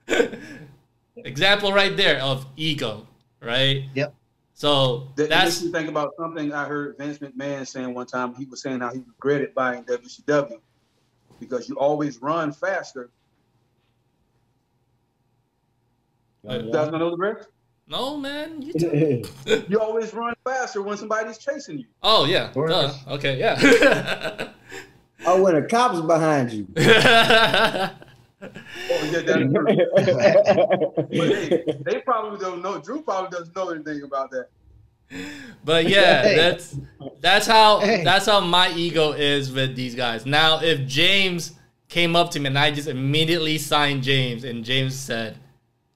[1.16, 3.08] Example right there of ego,
[3.40, 3.86] right?
[3.94, 4.14] Yep.
[4.58, 8.34] So That that's makes me think about something I heard Vince McMahon saying one time.
[8.34, 10.58] He was saying how he regretted buying WCW
[11.38, 13.10] because you always run faster.
[16.48, 17.48] Uh, You guys know the rest?
[17.86, 18.62] no man.
[18.62, 18.72] You
[19.44, 21.86] t- You always run faster when somebody's chasing you.
[22.02, 22.50] oh yeah.
[22.54, 22.94] Duh.
[23.08, 23.38] Okay.
[23.38, 24.52] Yeah.
[25.26, 26.66] oh, when the cops behind you.
[28.54, 32.78] Oh, yeah, that- but they, they probably don't know.
[32.78, 34.48] Drew probably doesn't know anything about that.
[35.64, 36.36] but yeah, Hey.
[36.36, 36.76] that's
[37.20, 38.02] that's how Hey.
[38.02, 40.26] that's how my ego is with these guys.
[40.26, 41.52] Now, if James
[41.88, 45.36] came up to me and I just immediately signed James, and James said,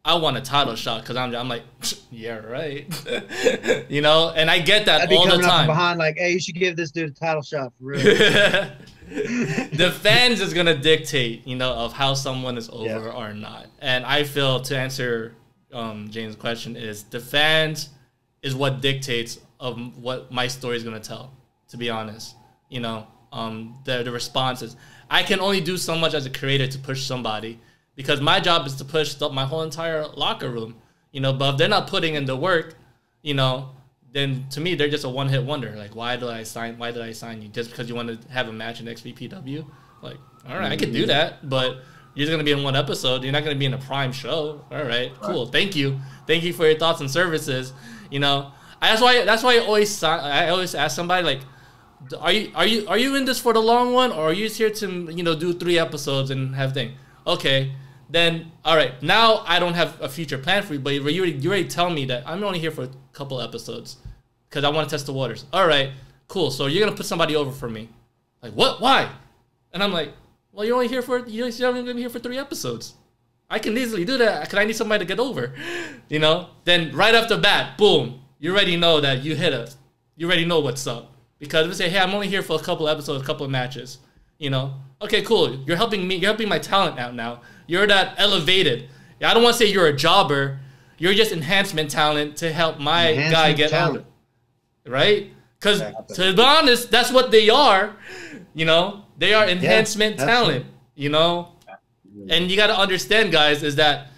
[0.04, 1.64] "I want a title shot," because I'm I'm like,
[2.12, 2.86] yeah, right,
[3.90, 5.66] you know, and I get that I'd be all the coming up time.
[5.66, 8.00] behind like, hey, you should give this dude a title shot for real.
[9.10, 13.12] the fans is gonna dictate, you know, of how someone is over Yeah.
[13.12, 13.66] or not.
[13.80, 15.34] And I feel to answer
[15.72, 17.90] um, James' question is the fans
[18.42, 21.32] is what dictates of what my story is gonna tell.
[21.68, 22.34] To be honest,
[22.68, 24.76] you know, um, the the responses.
[25.08, 27.58] I can only do so much as a creator to push somebody
[27.96, 30.76] because my job is to push the, my whole entire locker room.
[31.12, 32.74] You know, but if they're not putting in the work,
[33.22, 33.70] you know,
[34.12, 35.74] then to me they're just a one hit wonder.
[35.76, 36.78] Like, why did I sign?
[36.78, 37.48] Why did I sign you?
[37.48, 39.66] Just because you want to have a match in XVPW?
[40.02, 40.18] Like,
[40.48, 41.08] all right, I could do mm-hmm.
[41.08, 41.78] that, but
[42.14, 43.22] you're just gonna be in one episode.
[43.22, 44.64] You're not gonna be in a prime show.
[44.70, 45.46] All right, cool.
[45.46, 47.72] Thank you, thank you for your thoughts and services.
[48.10, 51.40] You know, that's why that's why I always I always ask somebody like.
[52.18, 54.46] Are you are you are you in this for the long one, or are you
[54.46, 56.94] just here to you know do three episodes and have thing?
[57.26, 57.72] Okay,
[58.10, 59.00] then all right.
[59.02, 61.90] Now I don't have a future plan for you, but you already, you already tell
[61.90, 63.96] me that I'm only here for a couple episodes
[64.48, 65.44] because I want to test the waters.
[65.52, 65.92] All right,
[66.28, 66.50] cool.
[66.50, 67.88] So you're gonna put somebody over for me?
[68.42, 68.80] Like what?
[68.80, 69.10] Why?
[69.72, 70.12] And I'm like,
[70.52, 72.94] well, you're only here for you're only gonna be here for three episodes.
[73.48, 75.54] I can easily do that because I need somebody to get over.
[76.08, 76.48] You know.
[76.64, 79.76] Then right off the bat, boom, you already know that you hit us.
[80.16, 82.62] You already know what's up because if we say, hey, I'm only here for a
[82.62, 83.98] couple episodes, a couple of matches.
[84.38, 84.74] You know.
[85.02, 85.54] Okay, cool.
[85.66, 86.16] You're helping me.
[86.16, 87.42] You're helping my talent out now.
[87.70, 88.88] You're that elevated.
[89.22, 90.58] I don't want to say you're a jobber.
[90.98, 94.04] You're just enhancement talent to help my guy get talent.
[94.84, 95.30] over right?
[95.56, 95.80] Because
[96.14, 97.94] to be honest, that's what they are.
[98.54, 100.66] You know, they are enhancement that's talent.
[100.96, 101.52] You know,
[102.28, 104.08] and you got to understand, guys, is that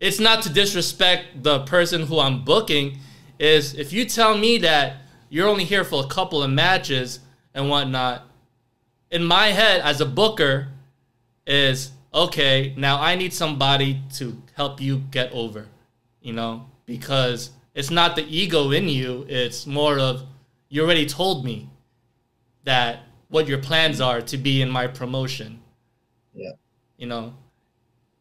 [0.00, 2.98] it's not to disrespect the person who I'm booking.
[3.38, 4.96] Is if you tell me that
[5.28, 7.20] you're only here for a couple of matches
[7.54, 8.24] and whatnot,
[9.12, 10.68] in my head as a booker,
[11.46, 12.74] is okay.
[12.76, 15.68] Now I need somebody to help you get over.
[16.20, 19.24] You know, because it's not the ego in you.
[19.28, 20.24] It's more of
[20.68, 21.70] you already told me
[22.64, 25.60] that what your plans are to be in my promotion.
[26.34, 26.52] Yeah.
[26.96, 27.34] You know.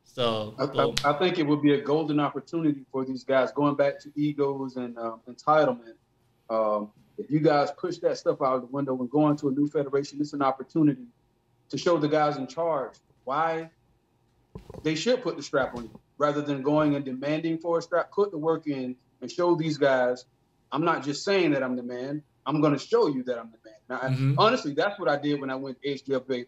[0.04, 0.64] So I.
[0.66, 4.12] I, I think it would be a golden opportunity for these guys going back to
[4.16, 5.96] egos and um, entitlement.
[6.50, 9.52] Um, if you guys push that stuff out of the window and go into a
[9.52, 11.08] new federation, it's an opportunity
[11.70, 13.70] to show the guys in charge why
[14.84, 18.12] they should put the strap on you rather than going and demanding for a strap.
[18.12, 20.26] Put the work in and show these guys,
[20.72, 22.24] I'm not just saying that I'm the man.
[22.46, 23.76] I'm going to show you that I'm the man.
[23.90, 24.36] Now, I- Mhm.
[24.38, 26.46] honestly, that's what I did when I went to HWA.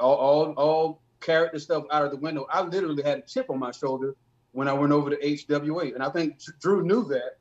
[0.00, 2.46] All, all, all character stuff out of the window.
[2.50, 4.16] I literally had a chip on my shoulder
[4.52, 7.32] when I went over to HWA, and I think Drew knew that.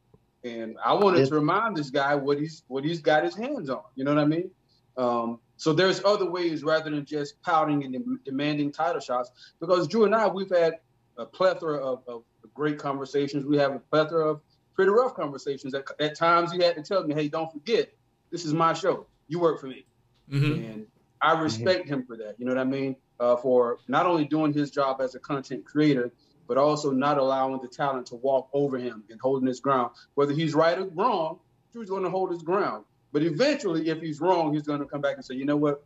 [0.43, 3.81] And I wanted to remind this guy what he's what he's got his hands on.
[3.95, 4.51] You know what I mean?
[4.97, 9.31] Um, so there's other ways rather than just pouting and dem- demanding title shots.
[9.59, 10.79] Because Drew and I, we've had
[11.17, 13.45] a plethora of, of great conversations.
[13.45, 14.41] We have a plethora of
[14.75, 15.73] pretty rough conversations.
[15.73, 17.93] At, at times, he had to tell me, "Hey, don't forget,
[18.31, 19.05] this is my show.
[19.27, 19.85] You work for me."
[20.31, 20.71] Mhm.
[20.73, 20.87] and
[21.21, 22.35] I respect him for that.
[22.37, 22.95] You know what I mean?
[23.19, 26.11] Uh, for not only doing his job as a content creator,
[26.47, 29.91] but also not allowing the talent to walk over him and holding his ground.
[30.15, 31.39] Whether he's right or wrong,
[31.71, 32.83] Drew's going to hold his ground.
[33.13, 35.85] But eventually, if he's wrong, he's going to come back and say, "You know what?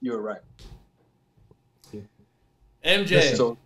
[0.00, 0.42] You're right."
[2.84, 3.58] MJ, So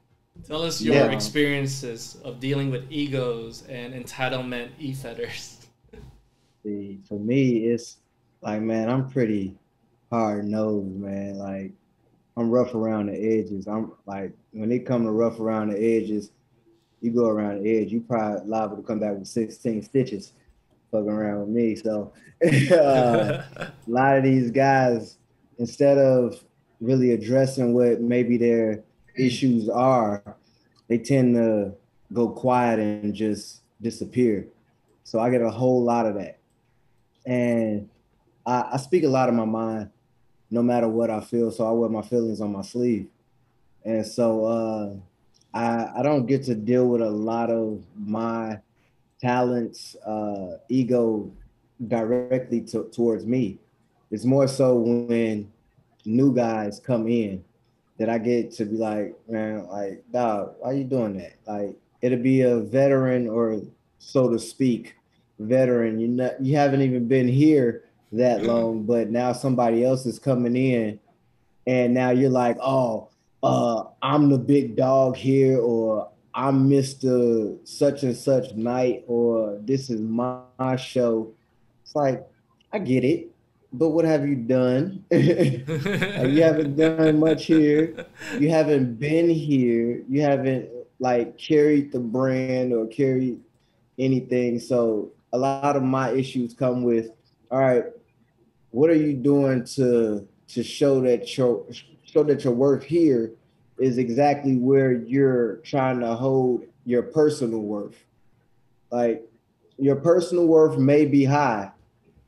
[0.47, 1.11] tell us your Yeah.
[1.11, 5.67] experiences of dealing with egos and entitlement e-feders.
[6.63, 7.99] See, for me, it's
[8.41, 9.59] like, man, I'm pretty
[10.11, 11.37] hard nosed, man.
[11.37, 11.73] Like,
[12.37, 13.67] I'm rough around the edges.
[13.67, 16.31] I'm like, when it come to rough around the edges,
[17.03, 20.33] you go around the edge, you probably liable to come back with 16 stitches
[20.91, 21.77] fucking around with me.
[21.77, 22.13] So
[22.73, 25.17] uh, a lot of these guys,
[25.59, 26.43] instead of
[26.81, 28.83] really addressing what maybe their
[29.17, 30.37] issues are,
[30.89, 31.75] they tend to
[32.13, 34.47] go quiet and just disappear.
[35.05, 36.39] So I get a whole lot of that.
[37.27, 37.89] And
[38.47, 39.91] I, I speak a lot of my mind
[40.51, 41.51] no matter what I feel.
[41.51, 43.09] So I wear my feelings on my sleeve.
[43.85, 44.95] And so uh,
[45.57, 48.59] I, I don't get to deal with a lot of my
[49.21, 51.31] talents, uh, ego
[51.89, 53.59] directly to, towards me.
[54.11, 55.51] It's more so when
[56.05, 57.45] new guys come in
[57.99, 61.35] that I get to be like, man, like, dog, why you doing that?
[61.47, 63.61] Like, it'll be a veteran or
[63.99, 64.95] so to speak,
[65.39, 66.01] veteran.
[66.01, 70.57] You not, you haven't even been here that long, but now somebody else is coming
[70.57, 70.99] in,
[71.67, 73.09] and now you're like, oh,
[73.43, 77.59] uh, I'm the big dog here, or I'm Mr.
[77.67, 81.33] Such and Such Night, or this is my, my show.
[81.83, 82.27] It's like,
[82.73, 83.31] I get it,
[83.73, 85.05] but what have you done?
[85.11, 88.07] you haven't done much here.
[88.39, 90.05] You haven't been here.
[90.09, 90.69] You haven't
[91.01, 93.41] like carried the brand or carried
[93.99, 94.61] anything.
[94.61, 97.11] So a lot of my issues come with,
[97.51, 97.85] all right,
[98.71, 101.65] what are you doing to to show that your
[102.05, 103.33] show that your worth here
[103.81, 107.97] is exactly where you're trying to hold your personal worth.
[108.91, 109.27] Like
[109.79, 111.71] your personal worth may be high,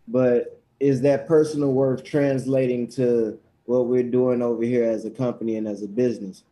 [0.09, 5.57] but is that personal worth translating to what we're doing over here as a company
[5.57, 6.43] and as a business?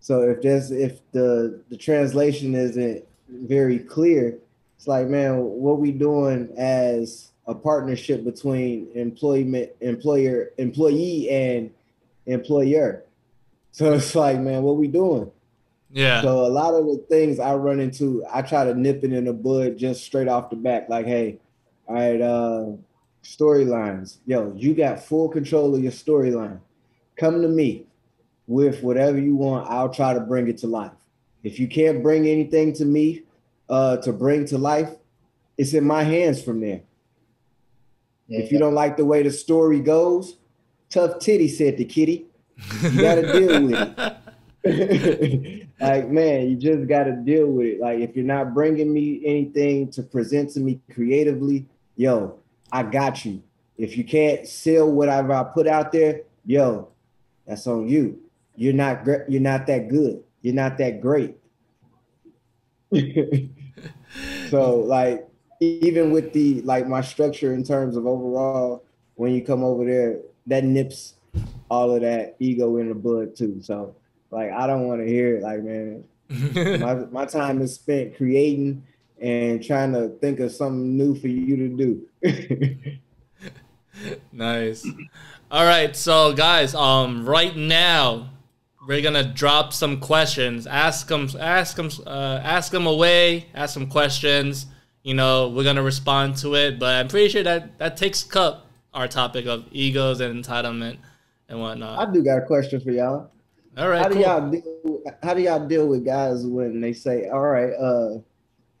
[0.00, 4.38] So if there's if the the translation isn't very clear,
[4.76, 11.70] it's like, man, what we doing as a partnership between employment employer employee and
[12.26, 13.04] employer
[13.78, 15.30] so it's like, man, what we doing?
[15.88, 16.20] Yeah.
[16.22, 19.26] So a lot of the things I run into, I try to nip it in
[19.26, 20.88] the bud just straight off the back.
[20.88, 21.38] Like, hey,
[21.86, 22.72] all right, uh,
[23.22, 24.18] storylines.
[24.26, 26.58] Yo, you got full control of your storyline.
[27.14, 27.86] Come to me
[28.48, 29.70] with whatever you want.
[29.70, 30.90] I'll try to bring it to life.
[31.44, 33.22] If you can't bring anything to me
[33.68, 34.90] uh, to bring to life,
[35.56, 36.80] it's in my hands from there.
[38.26, 38.40] Yeah.
[38.40, 40.36] If you don't like the way the story goes,
[40.90, 42.26] tough titty said the kitty.
[42.82, 45.68] You gotta deal with it.
[45.80, 47.80] like, man, you just gotta deal with it.
[47.80, 51.66] Like, if you're not bringing me anything to present to me creatively,
[51.96, 52.38] yo,
[52.72, 53.42] I got you.
[53.76, 56.88] If you can't sell whatever I put out there, yo,
[57.46, 58.20] that's on you.
[58.56, 60.22] You're not you're not that good.
[60.42, 61.36] You're not that great.
[64.50, 65.28] so like
[65.60, 70.18] even with the like my structure in terms of overall, when you come over there,
[70.46, 71.14] that nips
[71.70, 73.60] all of that ego in the bud too.
[73.62, 73.94] So
[74.30, 75.42] like I don't want to hear it.
[75.42, 76.04] Like man,
[76.80, 78.84] my my time is spent creating
[79.20, 81.68] and trying to think of something new for you to
[82.22, 82.98] do.
[84.32, 84.86] nice.
[85.50, 88.30] All right, so guys, um, right now
[88.86, 90.66] we're gonna drop some questions.
[90.66, 93.46] Ask them, ask them, uh, ask them away.
[93.54, 94.66] Ask some questions.
[95.02, 98.66] You know, we're gonna respond to it, but I'm pretty sure that that takes up
[98.94, 100.98] our topic of egos and entitlement
[101.48, 102.08] and whatnot.
[102.08, 103.30] I do got a question for y'all.
[103.76, 104.02] All right.
[104.02, 104.14] How cool.
[104.14, 108.18] do y'all deal, how do y'all deal with guys when they say, "All right, uh,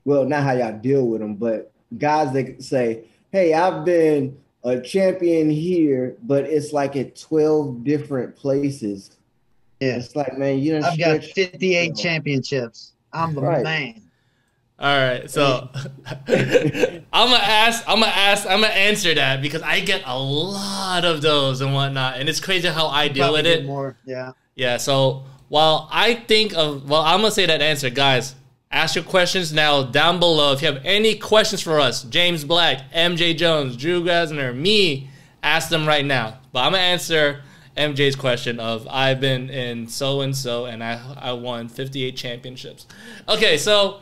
[0.04, 4.80] well, not how y'all deal with them, but guys that say, "Hey, I've been a
[4.80, 9.16] champion here, but it's like at twelve different places."
[9.80, 10.78] Yeah, it's like, man, you.
[10.78, 12.94] know, I've got fifty-eight championships.
[13.12, 13.62] I'm the right.
[13.62, 14.02] man.
[14.80, 15.68] All right, so
[16.06, 21.04] I'm gonna ask, I'm gonna ask, I'm gonna answer that because I get a lot
[21.04, 23.64] of those and whatnot, and it's crazy how I deal with it.
[23.64, 24.32] More, yeah.
[24.54, 24.76] Yeah.
[24.76, 28.36] So while I think of, well, I'm gonna say that answer, guys.
[28.70, 30.52] Ask your questions now down below.
[30.52, 35.08] If you have any questions for us, James Black, MJ Jones, Drew Grasner, me,
[35.42, 36.38] ask them right now.
[36.52, 37.42] But I'm gonna answer
[37.76, 42.86] MJ's question of I've been in so and so and I I won 58 championships.
[43.28, 44.00] Okay, so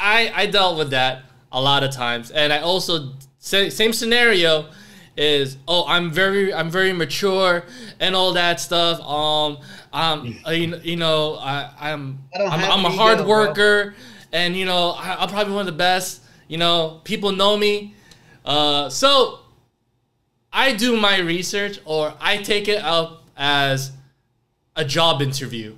[0.00, 4.66] I I dealt with that a lot of times, and I also same scenario
[5.16, 7.64] is oh I'm very I'm very mature
[7.98, 9.00] and all that stuff.
[9.00, 9.58] Um,
[9.92, 13.94] um, you, you know I I'm I'm, I'm, a hard worker, bro.
[14.32, 16.22] and you know I, am probably one of the best.
[16.48, 17.94] You know people know me,
[18.44, 19.40] uh, so
[20.52, 23.92] I do my research or I take it up as
[24.76, 25.76] a job interview.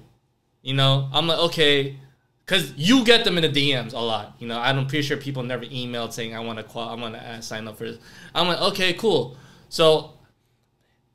[0.62, 1.96] You know I'm like okay
[2.44, 4.34] because you get them in the DMs a lot.
[4.38, 7.14] You know, I'm pretty sure people never emailed saying I want to qual- I want
[7.14, 7.98] to sign up for this.
[8.34, 9.36] I'm like, okay, cool.
[9.68, 10.12] So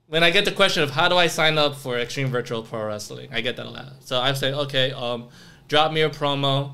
[0.07, 2.88] when I get the question of how do I sign up for Extreme Virtual Pro
[2.88, 3.93] Wrestling, I get that a lot.
[3.99, 5.28] So I say, okay, um,
[5.67, 6.73] drop me a promo.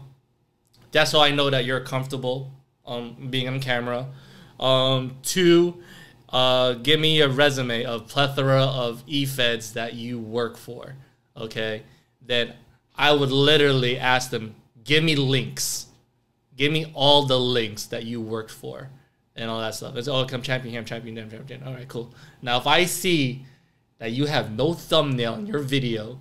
[0.92, 2.52] That's how I know that you're comfortable
[2.86, 4.08] um, being on camera.
[4.60, 5.82] Um, two,
[6.30, 10.96] uh, give me a resume of plethora of e-feds that you work for.
[11.36, 11.84] Okay,
[12.22, 12.54] then
[12.96, 15.88] I would literally ask them, give me links,
[16.56, 18.90] give me all the links that you worked for,
[19.36, 19.96] and all that stuff.
[19.96, 21.64] It's oh, I'm champion I'm champion I'm champion.
[21.64, 22.14] All right, cool.
[22.42, 23.46] Now if I see
[23.98, 26.20] that you have no thumbnail in your video,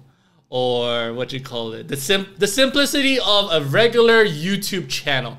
[0.49, 5.39] or what you call it, the sim the simplicity of a regular YouTube channel.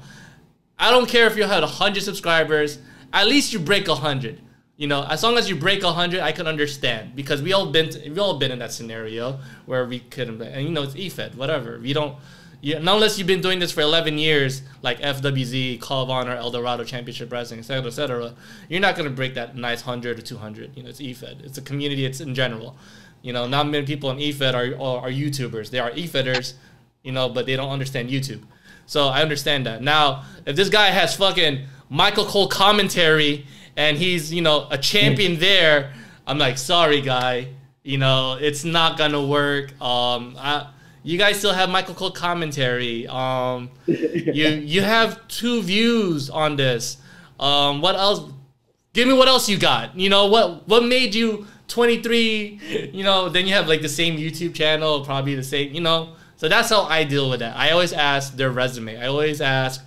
[0.78, 2.80] I don't care if you had hundred subscribers.
[3.12, 4.42] At least you break hundred.
[4.76, 7.90] You know, as long as you break hundred, I can understand because we all been
[7.90, 10.42] to, we all been in that scenario where we couldn't.
[10.42, 11.80] And you know, it's EFED, whatever.
[11.80, 12.18] We don't.
[12.62, 16.32] You, know, unless you've been doing this for 11 years, like FWZ, Call of Honor,
[16.32, 18.34] El Dorado Championship Wrestling, etc., etc.,
[18.70, 20.78] you're not gonna break that nice 100 or 200.
[20.78, 21.44] You know, it's EFED.
[21.44, 22.06] It's a community.
[22.06, 22.78] It's in general.
[23.22, 25.72] You know, not many people in EFED are, are, are YouTubers.
[25.72, 26.54] They are EFEDers,
[27.04, 28.44] you know, but they don't understand YouTube.
[28.86, 29.82] So I understand that.
[29.82, 33.46] Now, if this guy has fucking Michael Cole commentary
[33.76, 35.94] and he's, you know, a champion there,
[36.26, 37.50] I'm like, sorry, guy.
[37.84, 39.72] You know, it's not gonna work.
[39.82, 40.68] Um, I,
[41.04, 43.06] you guys still have Michael Cole commentary.
[43.08, 46.98] Um, you you have two views on this.
[47.40, 48.32] Um, what else?
[48.94, 49.98] Give me what else you got.
[49.98, 50.68] You know what?
[50.68, 52.92] What made you 23?
[52.94, 55.74] You know, then you have like the same YouTube channel, probably the same.
[55.74, 57.58] You know, so that's how I deal with that.
[57.58, 58.98] I always ask their resume.
[58.98, 59.84] I always ask,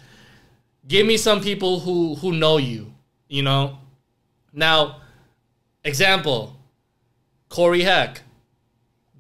[0.86, 2.92] give me some people who who know you.
[3.28, 3.78] You know,
[4.52, 5.00] now,
[5.84, 6.56] example,
[7.48, 8.22] Corey Heck,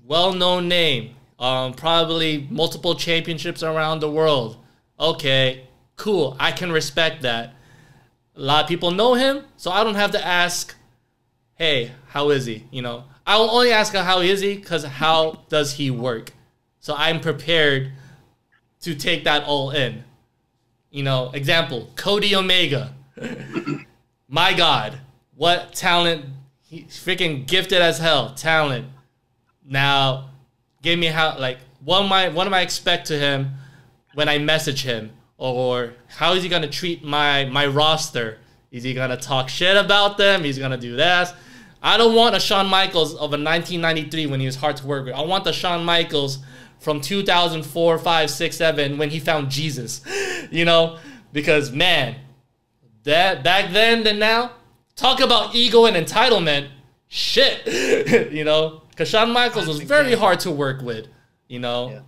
[0.04, 4.56] well-known name, um, probably multiple championships around the world.
[4.98, 6.36] Okay, cool.
[6.38, 7.54] I can respect that.
[8.36, 10.76] A lot of people know him, so I don't have to ask,
[11.54, 15.44] "Hey, how is he?" You know, I will only ask how is he because how
[15.48, 16.32] does he work?
[16.80, 17.92] So I'm prepared
[18.82, 20.04] to take that all in.
[20.90, 22.94] You know, example, Cody Omega.
[24.28, 24.98] My God,
[25.36, 26.24] what talent!
[26.62, 28.34] He's freaking gifted as hell.
[28.34, 28.86] Talent.
[29.64, 30.30] Now,
[30.82, 33.52] give me how like what am I what am I expect to him
[34.14, 38.38] when I message him, or how is he gonna treat my my roster?
[38.72, 40.42] Is he gonna talk shit about them?
[40.42, 41.32] He's gonna do this.
[41.80, 45.04] I don't want a Shawn Michaels of a 1993 when he was hard to work
[45.04, 45.14] with.
[45.14, 46.38] I want the Shawn Michaels
[46.80, 50.02] from 2004, 5, 6, 7 when he found Jesus.
[50.48, 50.98] You know,
[51.32, 52.14] because man,
[53.06, 54.52] that back then than now,
[54.94, 56.68] talk about ego and entitlement.
[57.08, 57.66] Shit,
[58.32, 61.06] you know, because Shawn Michaels was very hard to work with.
[61.48, 62.00] You know, Yeah.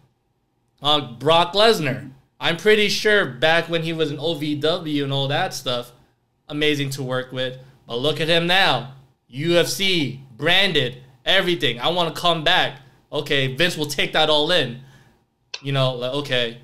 [0.83, 2.11] uh, Brock Lesnar.
[2.41, 5.91] I'm pretty sure back when he was in OVW and all that stuff,
[6.49, 7.59] amazing to work with.
[7.87, 8.95] But look at him now,
[9.33, 11.81] UFC, branded, everything.
[11.81, 12.81] I want to come back.
[13.13, 14.81] Okay, Vince will take that all in.
[15.63, 16.59] You know, like okay,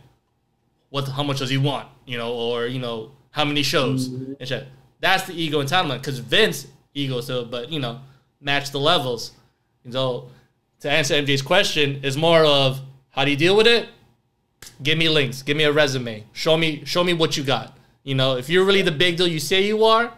[0.91, 1.09] what?
[1.09, 1.89] How much does he want?
[2.07, 4.35] You know, or you know, how many shows mm-hmm.
[4.39, 4.64] and shit.
[5.01, 8.01] That's the ego entitlement because Vince ego so, but you know,
[8.41, 9.32] match the levels.
[9.82, 10.30] And so
[10.80, 12.80] to answer MJ's question is more of
[13.11, 13.89] how do you deal with it?
[14.85, 17.76] Give me links, give me a resume, show me show me what you got.
[18.05, 20.12] You know, if you're really the big deal you say you are,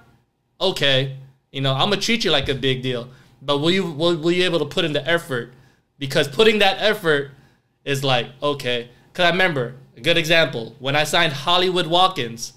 [0.60, 1.16] okay.
[1.52, 3.08] You know, I'm gonna treat you like a big deal,
[3.40, 5.54] but will you will, will you able to put in the effort?
[5.98, 7.30] Because putting that effort
[7.82, 8.90] is like okay.
[9.14, 12.52] Cause I remember a good example when I signed Hollywood Watkins,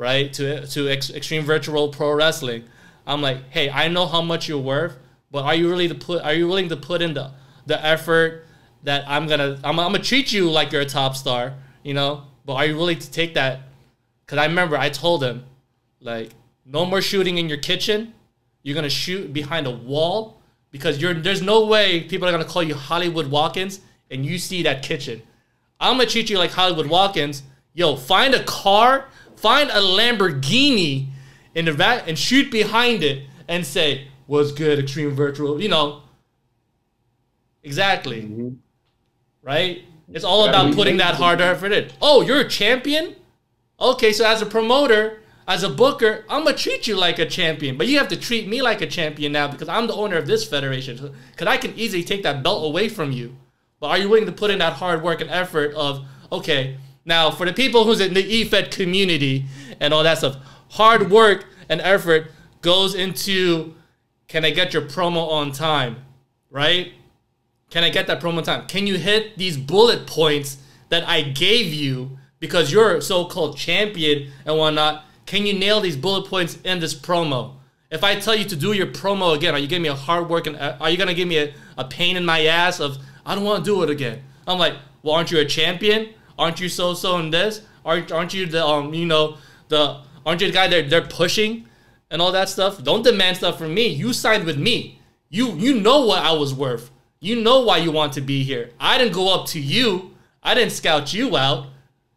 [0.00, 2.64] right to to Ex- Extreme Virtual Pro Wrestling.
[3.06, 4.98] I'm like, hey, I know how much you're worth,
[5.30, 6.22] but are you really to put?
[6.24, 7.30] Are you willing to put in the
[7.66, 8.46] the effort
[8.82, 12.24] that I'm gonna I'm, I'm gonna treat you like you're a top star, you know?
[12.46, 13.60] But are you willing to take that?
[14.24, 15.44] Because I remember I told him,
[16.00, 16.30] like,
[16.64, 18.14] no more shooting in your kitchen.
[18.62, 20.40] You're gonna shoot behind a wall
[20.70, 23.80] because you're there's no way people are gonna call you Hollywood Watkins
[24.10, 25.22] and you see that kitchen.
[25.78, 27.42] I'm gonna treat you like Hollywood Watkins.
[27.72, 29.06] Yo, find a car,
[29.40, 31.06] find a Lamborghini
[31.54, 36.02] in the back and shoot behind it and say, "What's good, Extreme Virtual?" You know,
[37.62, 38.56] exactly, Mhm.
[39.42, 39.84] right?
[40.12, 41.88] It's all about putting that hard effort in.
[42.02, 43.14] Oh, you're a champion?
[43.80, 47.76] Okay, so as a promoter, as a booker, I'm gonna treat you like a champion,
[47.76, 50.26] but you have to treat me like a champion now because I'm the owner of
[50.26, 51.14] this federation.
[51.30, 53.36] Because I can easily take that belt away from you.
[53.80, 56.76] But are you willing to put in that hard work and effort of okay?
[57.10, 59.46] Now, for the people who's in the EFED community
[59.80, 60.36] and all that stuff,
[60.68, 62.30] hard work and effort
[62.62, 63.74] goes into
[64.28, 65.96] can I get your promo on time,
[66.50, 66.92] right?
[67.68, 68.68] Can I get that promo time?
[68.68, 70.58] Can you hit these bullet points
[70.90, 75.04] that I gave you because you're a so-called champion and whatnot.
[75.26, 77.56] Can you nail these bullet points in this promo?
[77.90, 80.28] If I tell you to do your promo again, are you giving me a hard
[80.28, 82.98] work and uh, are you gonna give me a, a pain in my ass of
[83.26, 84.22] I don't want to do it again?
[84.46, 86.14] I'm like, well, aren't you a champion?
[86.40, 87.60] Aren't you so so in this?
[87.84, 89.36] Aren't aren't you the um you know
[89.68, 91.66] the aren't you the guy they're they're pushing
[92.10, 92.82] and all that stuff?
[92.82, 93.88] Don't demand stuff from me.
[93.88, 95.00] You signed with me.
[95.28, 96.90] You you know what I was worth.
[97.20, 98.70] You know why you want to be here.
[98.80, 100.16] I didn't go up to you.
[100.42, 101.66] I didn't scout you out.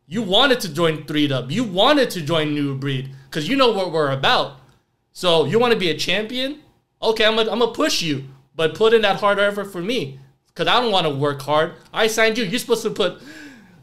[0.07, 1.51] You wanted to join 3 Dub.
[1.51, 4.59] You wanted to join New Breed because you know what we're about.
[5.11, 6.61] So you want to be a champion?
[7.01, 8.23] Okay, I'm I'm gonna push you,
[8.55, 11.73] but put in that hard effort for me because I don't want to work hard.
[11.93, 12.45] I signed you.
[12.45, 13.21] You're supposed to put.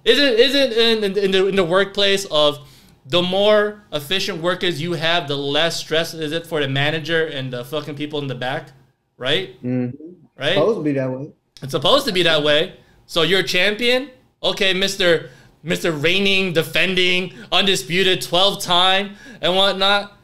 [0.05, 2.67] Isn't isn't in, in, in the in the workplace of
[3.07, 7.53] the more efficient workers you have, the less stress is it for the manager and
[7.53, 8.69] the fucking people in the back,
[9.17, 9.63] right?
[9.63, 9.97] Mm-hmm.
[10.39, 10.55] Right.
[10.55, 11.33] Supposed to be that way.
[11.63, 12.77] It's supposed to be that way.
[13.07, 14.11] So you're a champion,
[14.43, 15.31] okay, Mister
[15.63, 20.17] Mister reigning, defending, undisputed, twelve time and whatnot.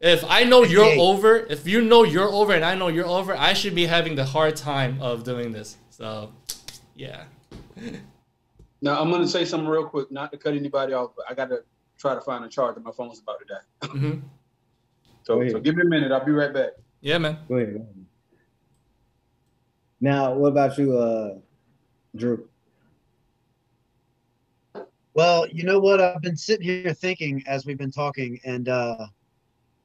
[0.00, 0.98] If I know you're Hey.
[1.00, 4.14] over, if you know you're over and I know you're over, I should be having
[4.14, 5.76] the hard time of doing this.
[5.90, 6.32] So,
[6.94, 7.24] yeah.
[8.80, 11.64] Now I'm gonna say something real quick, not to cut anybody off, but I gotta
[11.98, 12.80] try to find a charger.
[12.80, 13.98] My phone's about to die.
[13.98, 14.20] hmm
[15.24, 16.12] So, so give me a minute.
[16.12, 16.70] I'll be right back.
[17.00, 17.38] Yeah, man.
[17.48, 17.74] Go ahead.
[17.74, 18.06] go ahead.
[20.00, 21.38] Now, what about you, uh,
[22.14, 22.48] Drew?
[25.14, 26.00] Well, you know what?
[26.00, 29.06] I've been sitting here thinking as we've been talking, and uh,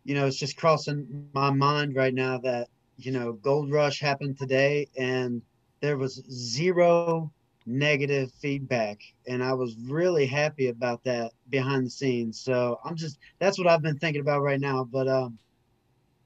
[0.03, 2.67] you know, it's just crossing my mind right now that
[2.97, 5.41] you know, Gold Rush happened today, and
[5.81, 7.31] there was zero
[7.65, 12.39] negative feedback, and I was really happy about that behind the scenes.
[12.41, 14.83] So I'm just that's what I've been thinking about right now.
[14.91, 15.37] But um,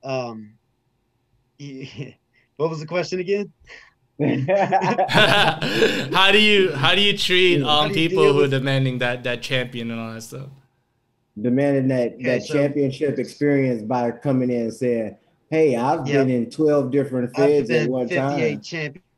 [0.03, 0.53] um,
[2.57, 3.51] what was the question again?
[6.09, 8.97] how do you how do you treat How um do you people who are demanding
[8.99, 10.49] that that champion and all that stuff?
[11.39, 15.17] Demanding that Okay, that so- championship experience by coming in and saying,
[15.51, 16.27] "Hey, I've Yep.
[16.27, 18.61] been in twelve different feds at one 58 time."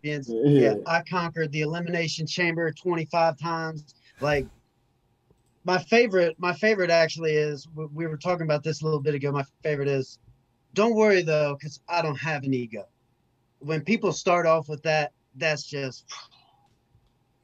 [0.04, 0.30] Champions.
[0.30, 0.62] Yeah.
[0.62, 3.94] Yeah, I conquered the elimination chamber 25 times.
[4.20, 4.48] Like
[5.64, 9.16] my favorite, my favorite actually is we- we were talking about this a little bit
[9.16, 9.32] ago.
[9.32, 10.20] My favorite is,
[10.74, 12.86] don't worry though, because I don't have an ego.
[13.60, 16.06] When people start off with that, that's just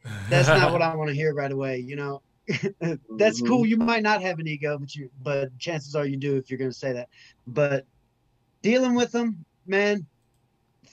[0.30, 1.80] that's not what I want to hear right away.
[1.80, 2.22] You know,
[3.18, 3.60] that's cool.
[3.60, 3.66] Mm-hmm.
[3.66, 6.60] You might not have an ego, but you, but chances are you do if you're
[6.60, 7.10] going to say that.
[7.48, 7.86] But
[8.62, 10.06] dealing with them, man,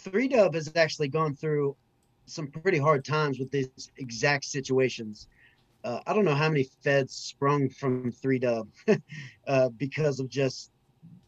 [0.02, 1.76] Three Dub has actually gone through
[2.26, 5.28] some pretty hard times with these exact situations.
[5.84, 8.68] Uh, I don't know how many feds sprung from Three Dub
[9.46, 10.70] uh, because of just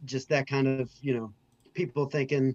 [0.05, 1.33] just that kind of you know
[1.73, 2.55] people thinking,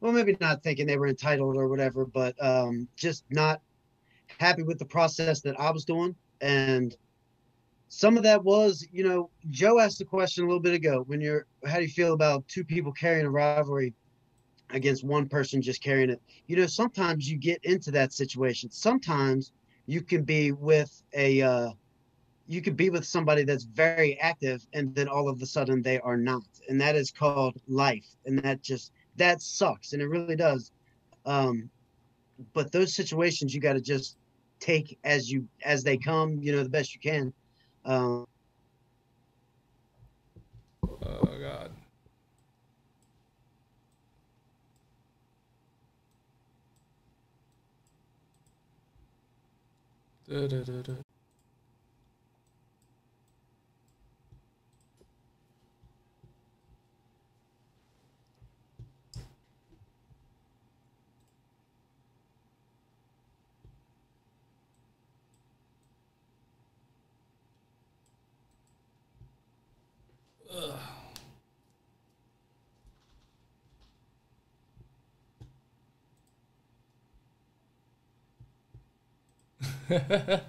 [0.00, 3.60] well, maybe not thinking they were entitled or whatever, but um, just not
[4.38, 6.14] happy with the process that I was doing.
[6.40, 6.96] And
[7.88, 11.20] some of that was, you know, Joe asked the question a little bit ago when
[11.20, 13.94] you're, how do you feel about two people carrying a rivalry
[14.72, 16.20] against one person just carrying it?
[16.46, 18.70] You know, sometimes you get into that situation.
[18.70, 19.52] Sometimes
[19.86, 21.70] you can be with a, uh,
[22.46, 26.00] you could be with somebody that's very active and then all of a sudden they
[26.00, 26.42] are not.
[26.68, 28.16] And that is called life.
[28.26, 29.92] And that just, that sucks.
[29.92, 30.72] And it really does.
[31.24, 31.70] Um,
[32.52, 34.16] but those situations you got to just
[34.60, 37.32] take as you as they come you know the best you can
[37.84, 38.26] um
[41.04, 41.72] Oh god.
[50.32, 51.11] 对对对对。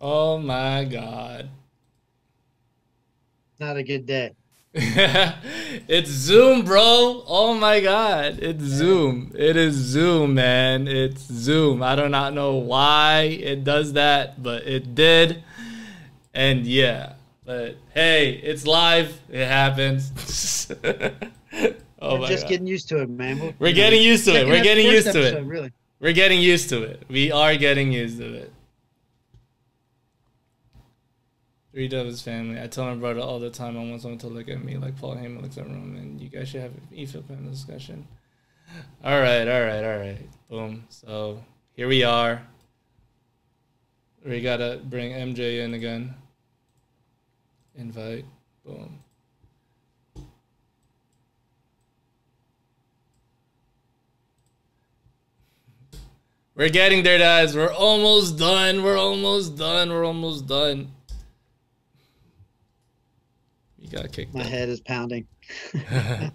[0.00, 1.50] oh my god.
[3.58, 4.32] not a good day
[4.74, 7.24] it's Zoom, bro.
[7.26, 8.38] Oh my god.
[8.38, 9.30] It's Zoom.
[9.34, 10.88] It is Zoom, man.
[10.88, 11.82] It's Zoom.
[11.82, 15.44] I do not know why it does that, but it did.
[16.32, 17.16] And yeah.
[17.44, 19.20] But hey, it's live.
[19.28, 20.72] It happens.
[22.00, 22.48] oh we're just god.
[22.50, 24.46] getting used to it man We're, We're getting used to it.
[24.46, 25.44] We're getting used to it.
[25.44, 27.04] really We're getting used to it.
[27.08, 28.52] We are getting used to it.
[31.72, 32.60] Three Dub is family.
[32.60, 33.78] I tell my brother all the time.
[33.78, 36.18] I want someone to look at me like Paul Heyman looks at Roman.
[36.18, 38.06] You guys should have an EFIP panel discussion.
[39.02, 40.28] All right, all right, all right.
[40.50, 40.84] Boom.
[40.90, 41.42] So
[41.72, 42.42] here we are.
[44.24, 46.14] We gotta bring MJ in again.
[47.74, 48.26] Invite.
[48.66, 49.01] Boom.
[56.62, 57.56] We're getting there, guys.
[57.56, 58.84] We're almost done.
[58.84, 59.90] We're almost done.
[59.90, 60.92] We're almost done.
[63.80, 64.32] You got kicked.
[64.32, 65.26] My head is pounding.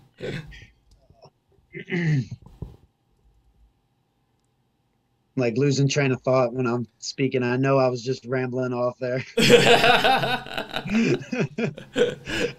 [5.37, 7.41] like losing train of thought when I'm speaking.
[7.41, 9.23] I know I was just rambling off there.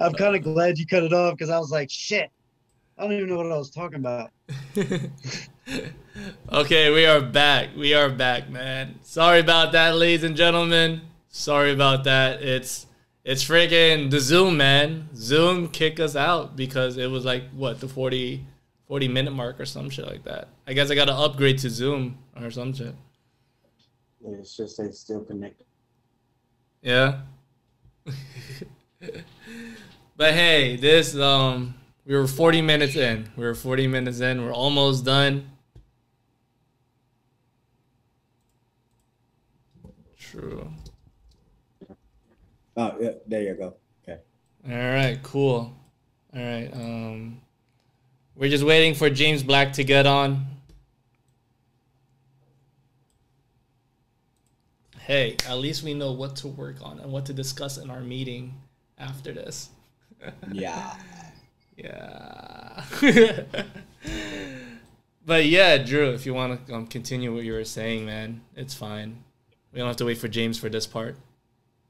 [0.00, 2.30] I'm kind of glad you cut it off because I was like, shit,
[2.96, 4.30] I don't even know what I was talking about.
[6.52, 7.70] Okay, we are back.
[7.76, 8.98] We are back, man.
[9.02, 11.02] Sorry about that, ladies and gentlemen.
[11.28, 12.42] Sorry about that.
[12.42, 12.86] It's
[13.24, 15.08] it's freaking the Zoom, man.
[15.14, 18.44] Zoom kicked us out because it was like what the 40,
[18.86, 20.48] 40 minute mark or some shit like that.
[20.66, 22.94] I guess I got to upgrade to Zoom or some shit.
[24.24, 25.66] It's just they still connected.
[26.80, 27.20] Yeah.
[30.16, 31.74] but hey, this um
[32.06, 33.28] we were 40 minutes in.
[33.36, 34.42] We were 40 minutes in.
[34.42, 35.50] We're almost done.
[40.38, 40.70] True.
[42.76, 43.74] Oh, yeah, there you go.
[44.04, 44.20] Okay.
[44.70, 45.74] All right, cool.
[46.34, 46.70] All right.
[46.72, 47.40] Um
[48.36, 50.46] we're just waiting for James Black to get on.
[55.00, 58.00] Hey, at least we know what to work on and what to discuss in our
[58.00, 58.54] meeting
[58.96, 59.70] after this.
[60.52, 60.94] Yeah.
[61.76, 62.84] Yeah.
[65.26, 68.74] but yeah, Drew, if you want to um, continue what you were saying, man, it's
[68.74, 69.22] fine.
[69.72, 71.16] We don't have to wait for James for this part.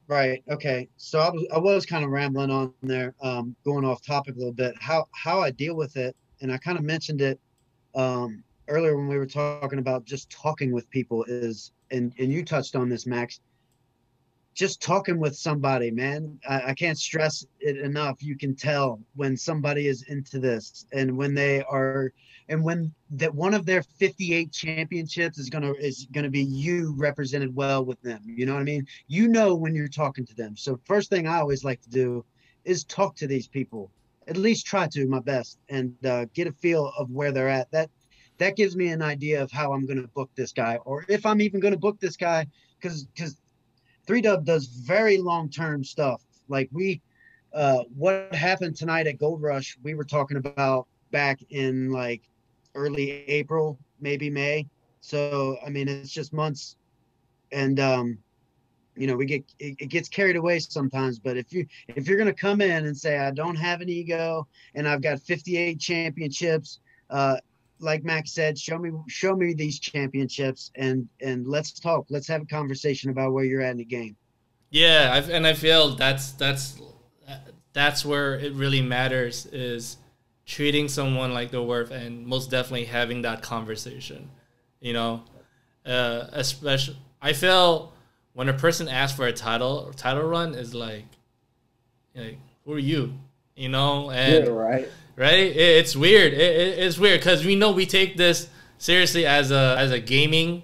[0.07, 0.43] Right.
[0.49, 0.89] Okay.
[0.97, 4.37] So I was I was kind of rambling on there, um, going off topic a
[4.39, 4.73] little bit.
[4.79, 7.39] How how I deal with it, and I kind of mentioned it
[7.93, 12.43] um, earlier when we were talking about just talking with people is, and and you
[12.43, 13.39] touched on this, Max.
[14.55, 16.39] Just talking with somebody, man.
[16.49, 18.21] I, I can't stress it enough.
[18.21, 22.11] You can tell when somebody is into this, and when they are,
[22.49, 27.55] and when that one of their 58 championships is gonna is gonna be you represented
[27.55, 28.21] well with them.
[28.25, 28.87] You know what I mean?
[29.07, 30.57] You know when you're talking to them.
[30.57, 32.25] So first thing I always like to do
[32.65, 33.91] is talk to these people.
[34.27, 37.71] At least try to my best and uh, get a feel of where they're at.
[37.71, 37.89] That
[38.39, 41.41] that gives me an idea of how I'm to book this guy, or if I'm
[41.41, 42.47] even to book this guy,
[42.79, 43.37] because because
[44.07, 46.23] Three Dub does very long term stuff.
[46.47, 46.99] Like we,
[47.53, 52.23] uh, what happened tonight at Gold Rush, we were talking about back in like
[52.79, 54.67] early April, maybe May.
[55.01, 56.77] So I mean, it's just months,
[57.51, 58.17] and um,
[58.95, 61.19] you know, we get it, it gets carried away sometimes.
[61.19, 64.47] But if you if you're gonna come in and say I don't have an ego
[64.75, 67.37] and I've got 58 championships, uh,
[67.79, 72.07] like Max said, show me show me these championships and and let's talk.
[72.09, 74.15] Let's have a conversation about where you're at in the game.
[74.69, 76.79] Yeah, I've, and I feel that's that's
[77.73, 79.97] that's where it really matters is
[80.49, 84.29] treating someone like they're worth and most definitely having that conversation.
[84.81, 85.23] You know,
[85.85, 87.93] uh, especially I feel
[88.33, 91.05] when a person asks for a title title run is like,
[92.15, 93.13] like who are you?
[93.55, 94.89] You know, and Yeah, right.
[95.15, 95.33] right?
[95.33, 96.33] It, it's weird.
[96.33, 98.47] It, it, it's weird because we know we take this
[98.79, 100.63] seriously as a as a gaming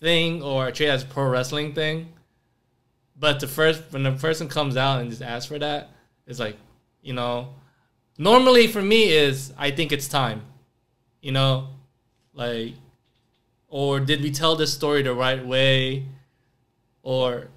[0.00, 2.14] thing or treat as a pro wrestling thing.
[3.14, 5.90] But the first when the person comes out and just asks for that,
[6.26, 6.56] it's like,
[7.02, 7.54] you know,
[8.18, 10.42] normally for me is I think it's time,
[11.22, 11.68] you know,
[12.34, 12.74] like,
[13.68, 16.06] or did we tell this story the right way,
[17.02, 17.48] or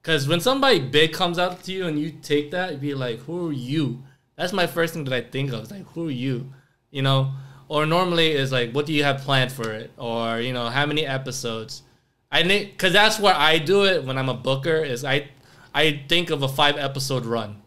[0.00, 3.20] because when somebody big comes out to you and you take that, you'd be like,
[3.20, 4.02] who are you?
[4.36, 5.62] That's my first thing that I think of.
[5.62, 6.52] It's like, who are you?
[6.90, 7.32] You know?
[7.68, 9.90] Or normally is like, what do you have planned for it?
[9.96, 11.82] Or, you know, how many episodes?
[12.30, 15.30] I think, because that's where I do it when I'm a booker, is I,
[15.72, 17.62] I think of a five episode run.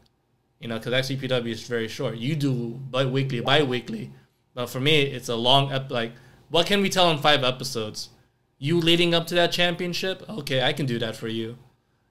[0.60, 2.18] You know, because XVPW is very short.
[2.18, 4.12] You do bi weekly, bi weekly.
[4.54, 6.14] But for me, it's a long, ep- like,
[6.50, 8.10] what can we tell in five episodes?
[8.58, 10.28] You leading up to that championship?
[10.28, 11.58] Okay, I can do that for you.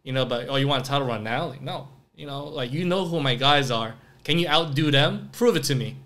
[0.05, 1.47] You know, but, oh, you want a title run now?
[1.47, 1.89] Like, no.
[2.15, 3.97] You know, like, you know who my guys are.
[4.23, 5.31] Can you outdo them?
[5.33, 5.97] Prove it to me.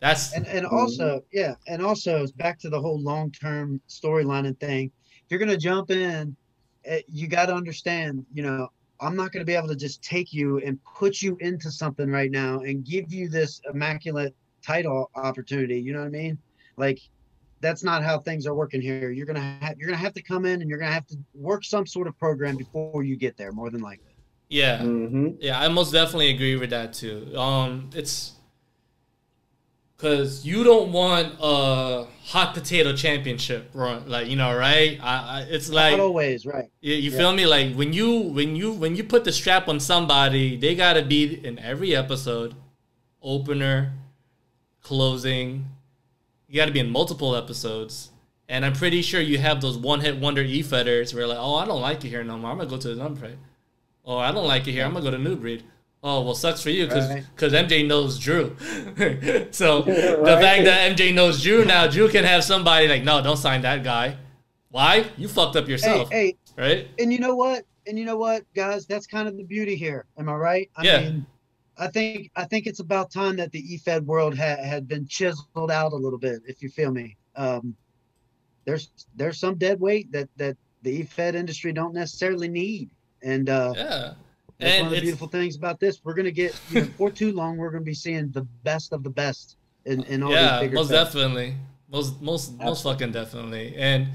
[0.00, 4.58] That's And and also, yeah, and also back to the whole long term storyline and
[4.60, 4.92] thing.
[5.06, 6.36] If you're gonna jump in,
[6.84, 8.24] eh, you got to understand.
[8.32, 8.68] You know,
[9.00, 12.30] I'm not gonna be able to just take you and put you into something right
[12.30, 14.34] now and give you this immaculate
[14.64, 15.80] title opportunity.
[15.80, 16.38] You know what I mean?
[16.76, 17.00] Like,
[17.60, 19.10] that's not how things are working here.
[19.10, 21.64] You're gonna have you're gonna have to come in and you're gonna have to work
[21.64, 23.52] some sort of program before you get there.
[23.52, 24.04] More than likely.
[24.48, 27.36] Yeah, hmm yeah, I most definitely agree with that too.
[27.36, 28.32] Um, it's
[29.98, 34.98] because you don't want a hot potato championship run, like you know, right?
[35.02, 36.70] I, I it's like Not always, right?
[36.80, 37.16] You, you Yeah.
[37.18, 37.46] feel me?
[37.46, 41.44] Like when you when you when you put the strap on somebody, they gotta be
[41.44, 42.54] in every episode,
[43.20, 43.92] opener,
[44.82, 45.66] closing.
[46.46, 48.10] You gotta be in multiple episodes.
[48.48, 51.56] And I'm pretty sure you have those one hit wonder e fetters where like, oh,
[51.56, 52.50] I don't like it here no more.
[52.52, 53.34] I'm gonna go to the Unpray.
[54.06, 54.84] Oh, I don't like it here.
[54.86, 55.64] I'm gonna go to New Breed.
[56.02, 57.24] Oh well, sucks for you because Right.
[57.68, 58.56] MJ knows Drew.
[59.50, 63.36] so the fact that MJ knows Drew now, Drew can have somebody like, no, don't
[63.36, 64.16] sign that guy.
[64.70, 65.06] Why?
[65.16, 66.86] You fucked up yourself, hey, right?
[66.98, 67.64] and you know what?
[67.86, 68.86] And you know what, guys?
[68.86, 70.04] That's kind of the beauty here.
[70.18, 70.70] Am I right?
[70.76, 71.00] I Yeah.
[71.00, 71.26] mean,
[71.78, 75.06] I think I think it's about time that the E EFED world had had been
[75.08, 76.42] chiseled out a little bit.
[76.46, 77.74] If you feel me, um,
[78.66, 82.90] there's there's some dead weight that that the E EFED industry don't necessarily need,
[83.22, 84.12] and uh, Yeah.
[84.58, 86.00] That's And one of the beautiful things about this.
[86.04, 87.56] We're gonna get you know, for too long.
[87.56, 90.74] We're gonna be seeing the best of the best in, in all yeah, these bigger.
[90.76, 91.54] most definitely.
[91.90, 93.74] Most most most fucking definitely.
[93.76, 94.08] And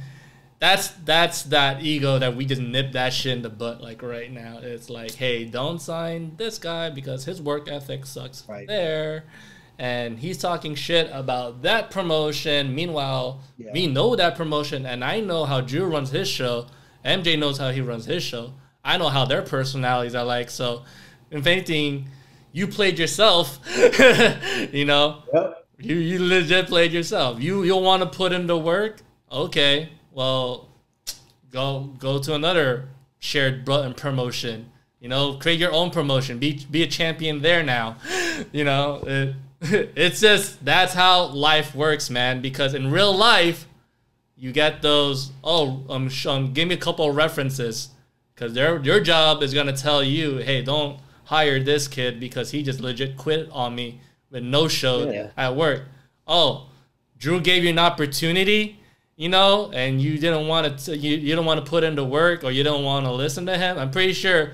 [0.60, 4.32] that's that's that ego that we just nip that shit in the butt like right
[4.32, 4.60] now.
[4.62, 8.68] It's like, hey, don't sign this guy because his work ethic sucks Right.
[8.68, 9.26] there.
[9.80, 12.76] And he's talking shit about that promotion.
[12.76, 13.72] Meanwhile, Yeah.
[13.74, 16.68] we know that promotion and I know how Drew runs his show.
[17.04, 18.54] MJ knows how he runs his show.
[18.84, 20.50] I know how their personalities are like.
[20.50, 20.84] So
[21.32, 22.10] if anything,
[22.52, 23.60] you played yourself.
[24.72, 25.24] you know?
[25.34, 25.64] Yep.
[25.80, 27.42] You you legit played yourself.
[27.42, 29.02] You you'll want to put in the work.
[29.32, 30.70] Okay, well,
[31.52, 34.72] go go to another shared button promotion.
[35.02, 36.40] You know, create your own promotion.
[36.40, 37.98] Be be a champion there now.
[38.52, 39.36] You know, it,
[39.96, 42.42] it's just that's how life works, man.
[42.42, 43.68] Because in real life,
[44.36, 45.32] you get those.
[45.44, 47.90] Oh, um, um give me a couple of references,
[48.36, 52.64] because their your job is gonna tell you, hey, don't hire this kid because he
[52.64, 55.30] just legit quit on me with no show Yeah.
[55.38, 55.84] at work.
[56.28, 56.70] Oh,
[57.18, 58.80] Drew gave you an opportunity,
[59.16, 60.98] you know, and you didn't want to.
[60.98, 63.58] You you don't want to put into work or you don't want to listen to
[63.58, 63.78] him.
[63.78, 64.52] I'm pretty sure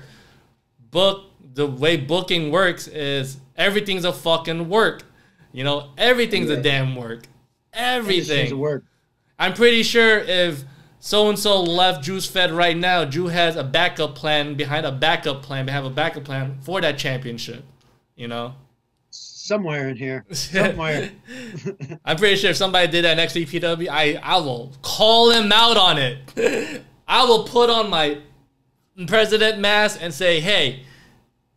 [0.90, 1.24] book
[1.54, 5.02] the way booking works is everything's a fucking work.
[5.52, 7.24] You know, everything's a damn work.
[7.72, 8.52] Everything.
[8.52, 8.84] a word.
[9.38, 10.64] I'm pretty sure if
[11.00, 14.92] so and so left Drew's Fed right now, Drew has a backup plan behind a
[14.92, 17.64] backup plan, They have a backup plan for that championship.
[18.16, 18.54] You know?
[19.08, 21.10] Somewhere in here, somewhere.
[22.04, 25.96] I'm pretty sure if somebody did that XVPW, I, I will call him out on
[25.98, 26.84] it.
[27.08, 28.20] I will put on my
[29.06, 30.84] president mask and say, hey,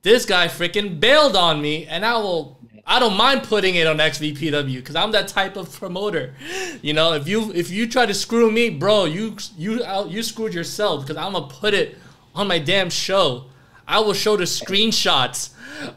[0.04, 2.60] this guy freaking bailed on me, and I will.
[2.86, 6.34] I don't mind putting it on XVPW because I'm that type of promoter.
[6.82, 10.54] You know, if you if you try to screw me, bro, you you you screwed
[10.54, 11.98] yourself because I'm gonna put it
[12.36, 13.46] on my damn show.
[13.88, 15.52] I will show the screenshots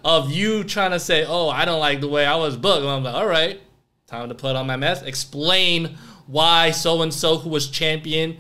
[0.05, 2.91] of you trying to say, "Oh, I don't like the way I was booked." And
[2.91, 3.61] I'm like, "All right,
[4.07, 5.05] time to put on my mask.
[5.07, 8.37] Explain why so and so who was champion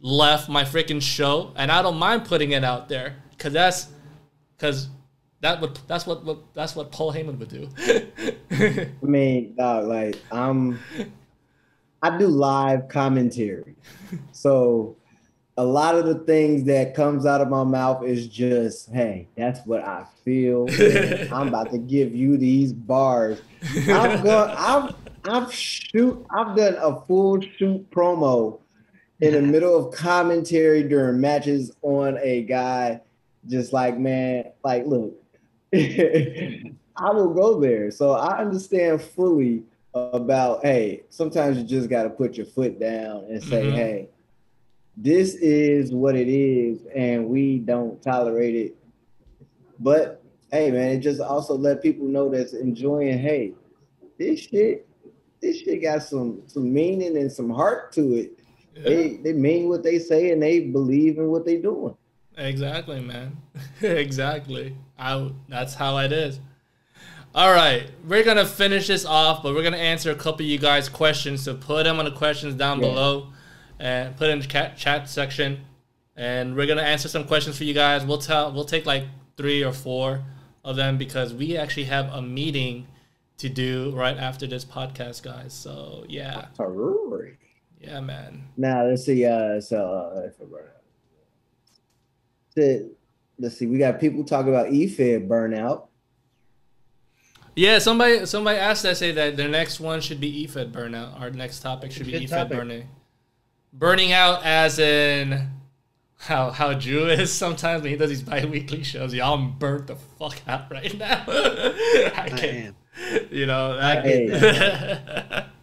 [0.00, 3.88] left my freaking show, and I don't mind putting it out there because that's
[4.56, 4.88] because
[5.40, 7.68] that would that's what, what that's what Paul Heyman would do.
[8.50, 10.80] I mean, dog, like I'm
[12.02, 13.76] I do live commentary.
[14.32, 14.96] So
[15.56, 19.58] a lot of the things that comes out of my mouth is just, hey, that's
[19.66, 20.68] what I feel.
[21.32, 23.42] I'm about to give you these bars.
[23.88, 28.60] I'm going I've I've shoot I've done a full shoot promo
[29.20, 33.00] in the middle of commentary during matches on a guy
[33.48, 35.14] just like man, like look,
[36.96, 37.90] I will go there.
[37.90, 39.64] So I understand fully
[39.94, 43.74] about hey, sometimes you just got to put your foot down and say, Mhm.
[43.74, 44.08] hey,
[44.96, 48.76] this is what it is, and we don't tolerate it.
[49.78, 53.18] But hey, man, it just also let people know that's enjoying.
[53.18, 53.54] Hey,
[54.18, 54.88] this shit,
[55.40, 58.38] this shit got some some meaning and some heart to it.
[58.84, 61.96] They they mean what they say and they believe in what they're doing.
[62.36, 63.36] Exactly, man.
[63.82, 64.76] exactly.
[64.98, 66.40] I that's how it is.
[67.34, 70.58] All right, we're gonna finish this off, but we're gonna answer a couple of you
[70.58, 71.42] guys' questions.
[71.42, 72.88] So put them on the questions down Yeah.
[72.88, 73.26] below,
[73.78, 75.60] and put in the chat, chat section,
[76.16, 78.04] and we're gonna answer some questions for you guys.
[78.04, 79.04] We'll tell we'll take like
[79.36, 80.24] three or four
[80.64, 82.88] of them because we actually have a meeting
[83.36, 85.52] to do right after this podcast, guys.
[85.54, 86.46] So yeah,
[87.80, 88.48] yeah, man.
[88.56, 89.24] Now let's see.
[89.24, 90.40] Uh, so uh, if
[93.38, 93.46] I burn out.
[93.46, 93.66] So, let's see.
[93.66, 95.88] We got people talking about EFED burnout.
[97.56, 101.20] Yeah, somebody somebody asked that say that their next one should be EFED burnout.
[101.20, 102.56] Our next topic should be Good EFED topic.
[102.58, 102.88] burning.
[103.72, 105.48] Burning out as in
[106.18, 109.12] how how Drew is sometimes when he does these bi-weekly shows.
[109.14, 111.24] Y'all I'm burnt the fuck out right now.
[111.28, 112.42] I I can't.
[112.42, 112.74] am.
[113.30, 114.26] You know, that, Hey.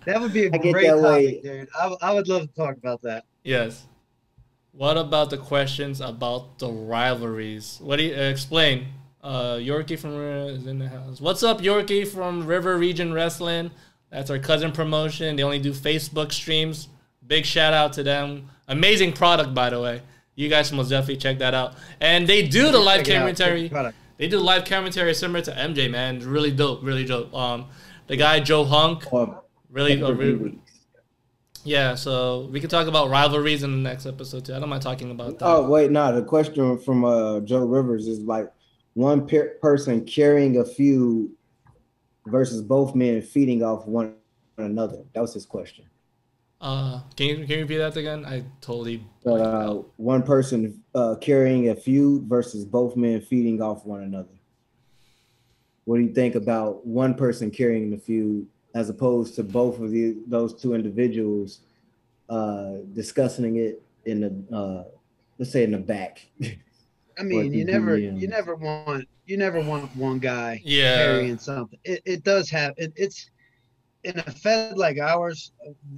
[0.06, 1.36] That would be a I great that way.
[1.36, 1.70] topic, dude.
[2.02, 3.26] I would love to talk about that.
[3.44, 3.86] yes.
[4.78, 7.80] What about the questions about the rivalries?
[7.82, 8.88] What do you uh, explain?
[9.24, 11.22] Uh, Yorkie from uh, is in the house.
[11.22, 13.72] What's up, Yorkie from River Region Wrestling?
[14.12, 15.38] That's our cousin promotion.
[15.38, 16.90] They only do Facebook streams.
[17.26, 18.50] Big shout out to them.
[18.68, 20.02] Amazing product, by the way.
[20.36, 21.76] You guys must definitely check that out.
[22.02, 23.70] And they do the live Check it commentary.
[23.70, 23.98] Product.
[24.18, 26.20] They do live commentary similar to MJ, man.
[26.20, 27.34] Really dope, really dope.
[27.34, 27.68] Um,
[28.08, 29.06] the guy Joe Hunk,
[29.70, 30.60] really, uh, really week.
[31.66, 31.96] Yeah.
[31.96, 34.56] So we can talk about rivalries in the next episode too.
[34.56, 35.46] I don't mind talking about that.
[35.46, 36.16] Oh wait, no.
[36.16, 38.52] The question from uh, Joe Rivers is like
[38.94, 41.32] one per- person carrying a feud
[42.28, 44.16] versus both men feeding off one
[44.58, 45.04] another.
[45.14, 45.86] That was his question.
[46.62, 48.26] Uh, can you can you repeat that again?
[48.26, 49.06] I totally.
[49.26, 54.30] Uh, one person uh, carrying a feud versus both men feeding off one another.
[55.84, 59.90] What do you think about one person carrying the feud as opposed to both of
[59.90, 61.62] the, those two individuals
[62.30, 64.84] uh, discussing it in the uh,
[65.40, 66.26] let's say in the back?
[67.18, 70.98] I mean, you never, you never want, you never want one guy Yeah.
[70.98, 71.80] carrying something.
[71.86, 73.32] It, it does have, it, it's
[74.04, 75.54] in a fed like ours,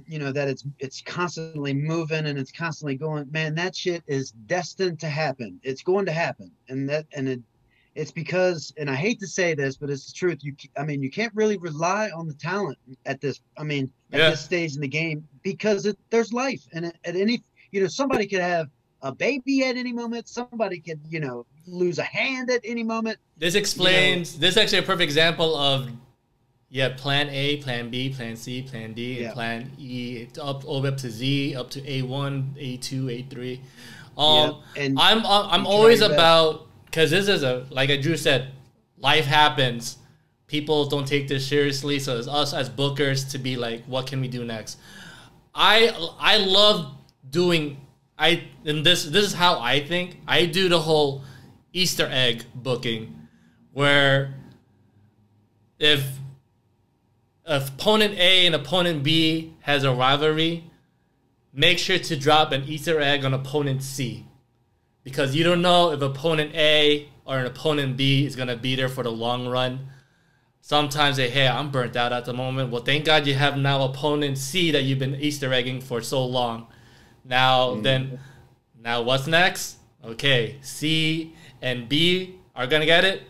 [0.06, 3.30] you know, that it's, it's constantly moving and it's constantly going.
[3.32, 5.58] Man, that shit is destined to happen.
[5.64, 7.40] It's going to happen, and that, and it,
[7.98, 10.38] it's because, and I hate to say this, but it's the truth.
[10.42, 13.40] You, I mean, you can't really rely on the talent at this.
[13.58, 14.30] I mean, at Yeah.
[14.30, 17.42] this stage in the game because it, there's life, and at, at any,
[17.72, 18.68] you know, somebody could have
[19.02, 20.28] a baby at any moment.
[20.28, 23.18] Somebody could, you know, lose a hand at any moment.
[23.36, 24.38] This explains.
[24.38, 25.90] This is actually a perfect example of.
[26.70, 29.32] Yeah, plan A, plan B, plan C, plan D, and Yeah.
[29.32, 33.08] plan E up all the way up to Z, up to A one, A two,
[33.08, 33.62] A three.
[34.18, 36.67] Um, Yeah, and I'm I'm, I'm always about
[36.98, 38.48] because this is a like I Drew said,
[38.96, 39.98] life happens.
[40.48, 44.20] People don't take this seriously, so it's us as bookers to be like, what can
[44.20, 44.78] we do next?
[45.54, 46.92] I I love
[47.30, 47.86] doing
[48.18, 50.16] I and this this is how I think.
[50.26, 51.22] I do the whole
[51.72, 53.28] Easter egg booking
[53.72, 54.34] where
[55.78, 56.04] if
[57.44, 60.64] opponent A and opponent B has a rivalry,
[61.52, 64.27] make sure to drop an Easter egg on opponent C.
[65.08, 68.88] Because you don't know if opponent A or an opponent B is gonna be there
[68.88, 69.88] for the long run.
[70.60, 72.70] Sometimes they, hey, I'm burnt out at the moment.
[72.70, 76.24] Well, thank God you have now opponent C that you've been Easter egging for so
[76.24, 76.66] long.
[77.24, 77.82] Now mm.
[77.82, 78.20] then,
[78.82, 79.76] now what's next?
[80.04, 83.22] Okay, C and B are gonna get it.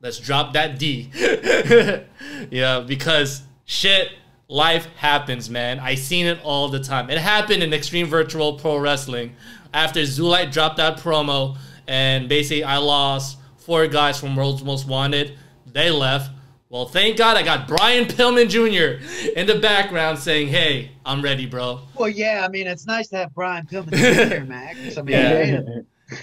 [0.00, 1.10] Let's drop that D.
[2.50, 4.10] yeah, because shit,
[4.48, 5.78] life happens, man.
[5.78, 7.10] I seen it all the time.
[7.10, 9.36] It happened in Extreme Virtual Pro Wrestling
[9.72, 11.56] after Zulite dropped that promo,
[11.86, 15.38] and basically I lost four guys from World's Most Wanted.
[15.66, 16.30] They left.
[16.68, 19.04] Well, thank God I got Brian Pillman Jr.
[19.36, 23.16] in the background saying, "Hey, I'm ready, bro." well, yeah, I mean, it's nice to
[23.18, 23.94] have Brian Pillman
[24.30, 24.96] here, Max.
[24.96, 25.60] I mean, Yeah.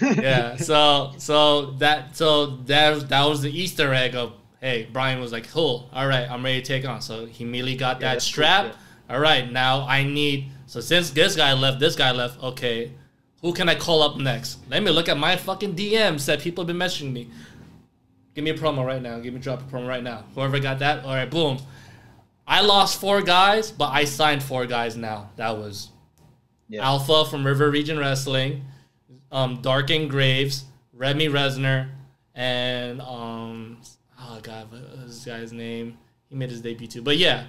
[0.20, 0.56] yeah.
[0.56, 5.48] So so that so that that was the Easter egg of hey Brian was like
[5.50, 8.26] cool all right I'm ready to take on so he immediately got Yeah, that that's
[8.26, 8.64] cool, strap
[9.08, 9.14] yeah.
[9.14, 12.92] all right now I need so since this guy left this guy left okay
[13.42, 16.62] who can I call up next let me look at my fucking DMs that people
[16.62, 17.28] have been messaging me
[18.34, 20.78] give me a promo right now give me drop a promo right now whoever got
[20.80, 21.58] that all right boom
[22.46, 25.90] I lost four guys but I signed four guys now that was
[26.68, 26.84] Yeah.
[26.84, 28.64] Alpha from River Region Wrestling
[29.32, 31.88] um, Darking Graves, Remy Resner,
[32.34, 33.78] and um,
[34.20, 35.98] oh god, what was this guy's name?
[36.28, 37.02] He made his debut too.
[37.02, 37.44] But yeah,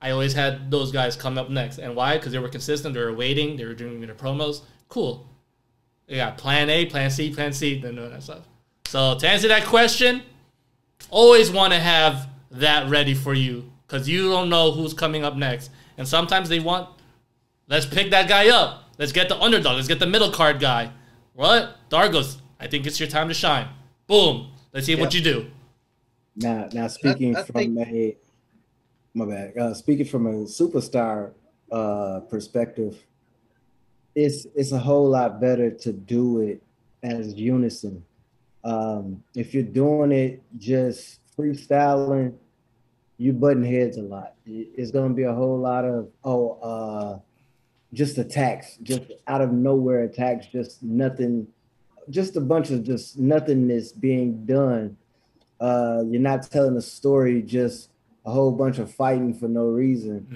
[0.00, 2.18] I always had those guys come up next, and why?
[2.18, 2.94] Because they were consistent.
[2.94, 3.56] They were waiting.
[3.56, 4.60] They were doing their promos.
[4.88, 5.26] Cool.
[6.06, 8.46] You got Plan A, Plan C, Plan C, then all that stuff.
[8.86, 10.22] So to answer that question,
[11.10, 15.36] always want to have that ready for you because you don't know who's coming up
[15.36, 16.88] next, and sometimes they want
[17.68, 18.84] Let's pick that guy up.
[18.98, 19.74] Let's get the underdog.
[19.76, 20.92] Let's get the middle card guy.
[21.34, 21.76] What?
[21.90, 23.68] Dargos, I think it's your time to shine.
[24.06, 24.52] Boom.
[24.72, 25.50] Let's see what you do.
[26.36, 28.16] Now, now speaking I from think- a
[29.14, 29.56] my bad.
[29.56, 31.32] Uh, speaking from a superstar
[31.72, 33.02] uh, perspective,
[34.16, 36.60] it's it's a whole lot better to do it
[37.04, 38.04] as unison.
[38.64, 42.34] Um, if you're doing it just freestyling,
[43.18, 44.34] you button heads a lot.
[44.44, 47.18] It's gonna be a whole lot of oh, uh,
[47.92, 51.46] just attacks, just out of nowhere attacks, just nothing,
[52.10, 54.96] just a bunch of just nothingness being done
[55.60, 57.90] uh you're not telling a story just
[58.24, 60.26] a whole bunch of fighting for no reason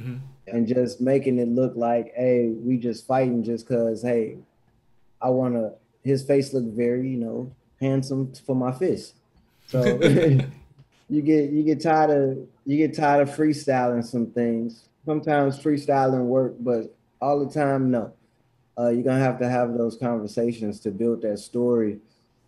[0.52, 4.36] And just making it look like hey we just fighting just because hey
[5.20, 5.72] i want to
[6.02, 9.14] his face look very, you know, handsome for my fist.
[9.68, 9.82] So
[11.08, 14.88] you get you get tired of you get tired of freestyling some things.
[15.06, 18.12] Sometimes freestyling work, but all the time, no.
[18.78, 21.98] Uh, you're gonna have to have those conversations to build that story.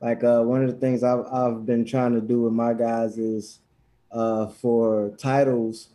[0.00, 3.18] Like uh, one of the things I've I've been trying to do with my guys
[3.18, 3.60] is
[4.10, 5.88] uh, for titles,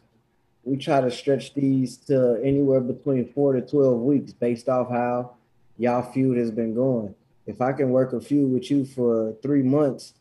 [0.68, 5.36] we try to stretch these to anywhere between four to twelve weeks, based off how
[5.78, 7.15] y'all feud has been going.
[7.45, 10.13] If I can work a feud with you for three months,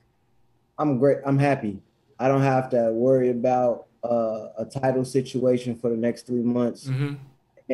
[0.79, 1.19] I'm great.
[1.27, 1.83] I'm happy.
[2.19, 6.85] I don't have to worry about uh, a title situation for the next three months.
[6.85, 7.15] Mm-hmm.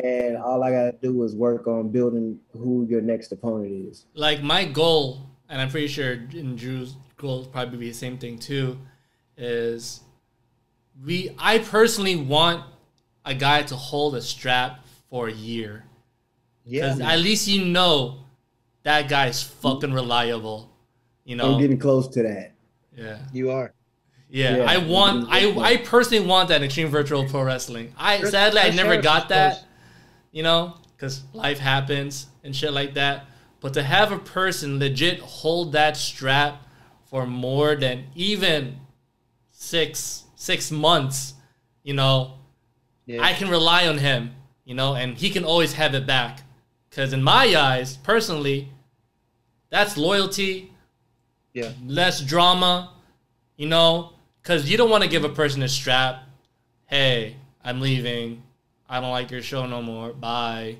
[0.03, 4.05] And all I gotta do is work on building who your next opponent is.
[4.15, 8.39] Like my goal, and I'm pretty sure in Drew's goal probably be the same thing
[8.39, 8.79] too,
[9.37, 10.01] is
[11.05, 12.63] we I personally want
[13.25, 15.85] a guy to hold a strap for a year.
[16.65, 18.19] Yeah, Because at least you know
[18.83, 20.69] that guy's fucking reliable.
[21.25, 21.53] You know?
[21.53, 22.53] I'm getting close to that.
[22.95, 23.19] yeah.
[23.31, 23.73] you are.
[24.29, 24.63] Yeah, Yeah.
[24.63, 25.27] I want.
[25.29, 27.93] I I personally want that in Extreme Virtual Pro Wrestling.
[27.97, 29.65] I sadly I never got that, close.
[30.31, 33.27] you know, because life happens and shit like that.
[33.59, 36.63] But to have a person legit hold that strap
[37.05, 38.79] for more than even
[39.51, 41.33] six six months,
[41.83, 42.33] you know,
[43.05, 43.21] Yeah.
[43.21, 44.31] I can rely on him,
[44.65, 46.41] you know, and he can always have it back.
[46.89, 48.69] Because in my eyes, personally,
[49.69, 50.71] that's loyalty,
[51.53, 51.71] yeah.
[51.85, 52.93] less drama,
[53.57, 56.23] you know, because you don't want to give a person a strap.
[56.87, 58.43] Hey, I'm leaving.
[58.89, 60.11] I don't like your show no more.
[60.13, 60.77] Bye.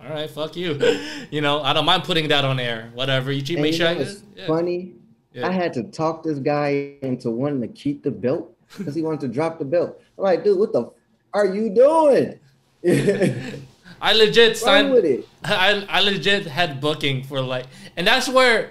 [0.00, 0.78] All right, fuck you.
[1.30, 2.90] you know, I don't mind putting that on air.
[2.94, 3.30] Whatever.
[3.30, 3.88] You cheat, make you sure.
[3.88, 4.06] I,
[4.36, 4.46] yeah.
[4.46, 4.94] funny?
[5.32, 5.48] Yeah.
[5.48, 9.20] I had to talk this guy into wanting to keep the belt because he wanted
[9.20, 10.00] to drop the belt.
[10.18, 10.92] I'm like, dude, what the f-
[11.34, 12.38] are you doing?
[14.00, 14.90] I legit signed.
[14.92, 15.26] with it.
[15.44, 17.66] I, I legit had booking for like,
[17.96, 18.70] and that's where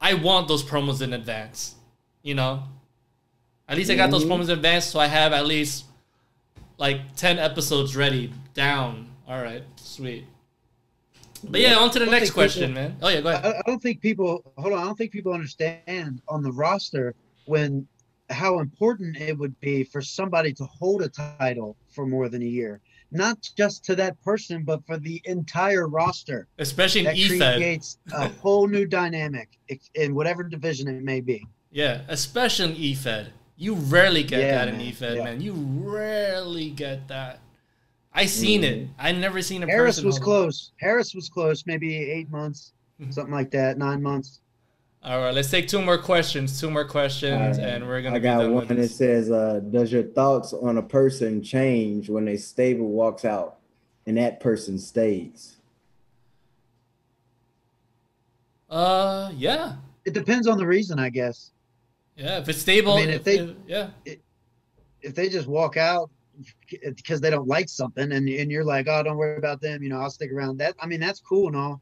[0.00, 1.74] I want those promos in advance.
[2.22, 2.62] You know,
[3.68, 4.28] at least I got those Mhm.
[4.28, 5.84] promos in advance, so I have at least
[6.78, 9.08] like ten episodes ready down.
[9.28, 10.24] All right, sweet.
[11.46, 12.96] But yeah, on to the next question, people- man.
[13.02, 13.44] Oh yeah, go ahead.
[13.44, 14.78] I, I don't think people hold on.
[14.78, 17.14] I don't think people understand on the roster
[17.46, 17.86] when
[18.30, 22.46] how important it would be for somebody to hold a title for more than a
[22.46, 26.48] year, not just to that person, but for the entire roster.
[26.58, 29.48] Especially in That creates a whole new dynamic
[29.94, 31.46] in whatever division it may be.
[31.70, 33.28] Yeah, especially in EFED.
[33.56, 34.86] You rarely get Yeah, that in man.
[34.92, 35.24] EFED, Yeah.
[35.24, 35.40] man.
[35.40, 37.40] You rarely get that.
[38.12, 38.88] I seen it.
[38.98, 40.70] I never seen a Harris was close.
[40.80, 43.12] Harris was close, maybe eight months, Mhm.
[43.12, 44.40] something like that, nine months.
[45.04, 46.58] All right, let's take two more questions.
[46.58, 47.74] Two more questions, All right.
[47.74, 50.78] and we're gonna I be got done one that says, uh, "Does your thoughts on
[50.78, 53.58] a person change when a stable walks out
[54.06, 55.56] and that person stays?"
[58.70, 59.76] Uh, yeah,
[60.06, 61.52] It depends on the reason, I guess.
[62.16, 62.38] yeah.
[62.38, 63.90] If it's stable, I mean, if they- yeah,
[65.02, 66.10] if they just walk out
[66.82, 69.88] because they don't like something and, and you're like oh don't worry about them you
[69.88, 71.80] know i'll stick around that i mean that's cool and all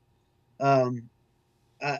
[0.60, 1.08] um
[1.80, 1.96] uh,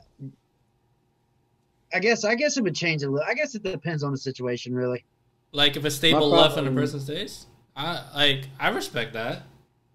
[1.95, 4.19] i guess i guess it would change a little i guess it depends on the
[4.19, 5.05] situation really
[5.53, 9.13] like if a stable My left and a problem- person stays, I like I respect
[9.13, 9.43] that.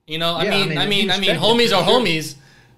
[0.06, 2.36] You know, I Yeah, I mean, mean, I mean, I mean, homies are homies.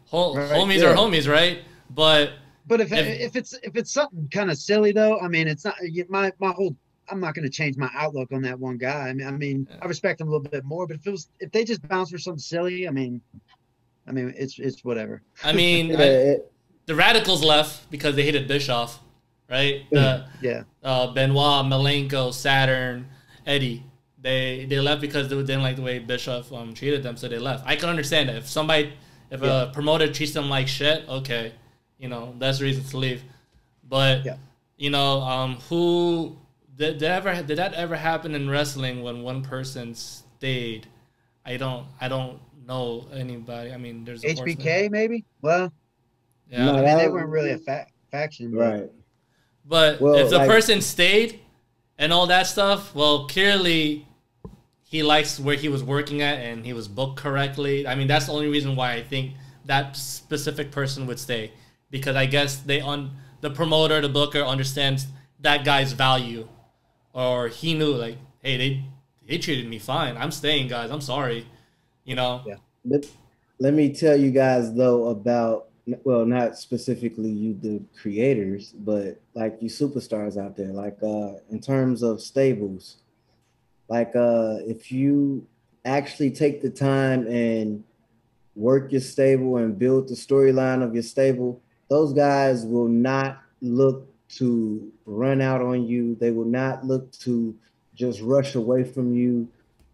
[0.07, 0.91] Ho- Right, homies yeah.
[0.91, 1.59] are homies, right?
[1.89, 2.31] But
[2.67, 5.65] but if If- if, it's if it's something kind of silly though i mean it's
[5.65, 6.73] not you- my my whole
[7.09, 9.67] i'm not going to change my outlook on that one guy i mean i mean
[9.69, 9.77] Yeah.
[9.81, 12.11] i respect him a little bit more but if it was if they just bounce
[12.11, 13.19] for something silly i mean
[14.07, 16.37] i mean it's it's whatever I mean, I,
[16.85, 18.99] the radicals left because they hated Bischoff,
[19.49, 19.85] right?
[19.91, 23.07] The yeah uh, Benoit, Malenko, Saturn,
[23.45, 23.83] Eddie.
[24.21, 27.39] They they left because they didn't like the way Bischoff um, treated them, so they
[27.39, 27.65] left.
[27.65, 28.35] I can understand that.
[28.35, 28.93] If somebody,
[29.31, 29.63] if Yeah.
[29.63, 31.53] a promoter treats them like shit, okay,
[31.97, 33.23] you know that's the reason to leave.
[33.87, 34.37] But Yeah.
[34.77, 36.37] you know, um, who
[36.75, 40.87] did, did ever did that ever happen in wrestling when one person stayed?
[41.45, 43.71] I don't I don't know anybody.
[43.73, 44.57] I mean, there's a horseman.
[44.57, 45.71] hbk maybe well
[46.51, 48.89] Yeah, No, i mean they weren't really a fa- faction but- right.
[49.69, 51.39] But Well, if the like- person stayed
[51.97, 54.07] and all that stuff, well, clearly
[54.83, 57.87] he likes where he was working at and he was booked correctly.
[57.87, 59.33] I mean, that's the only reason why I think
[59.65, 61.51] that specific person would stay
[61.91, 63.11] because I guess they on
[63.41, 65.05] the promoter, the booker understands
[65.41, 66.49] that guy's value,
[67.13, 68.83] or he knew like, hey, they
[69.27, 70.17] they treated me fine.
[70.17, 70.89] I'm staying, guys.
[70.89, 71.45] I'm sorry,
[72.03, 72.41] you know.
[72.47, 72.55] Yeah.
[72.83, 73.05] Let,
[73.59, 75.67] let me tell you guys though about
[76.03, 80.73] well, not specifically you the creators, but like you superstars out there.
[80.73, 82.97] Like uh in terms of stables,
[83.87, 85.45] like uh if you
[85.85, 87.83] actually take the time and
[88.55, 94.07] work your stable and build the storyline of your stable, those guys will not look
[94.29, 96.15] to run out on you.
[96.15, 97.55] They will not look to
[97.95, 99.47] just rush away from you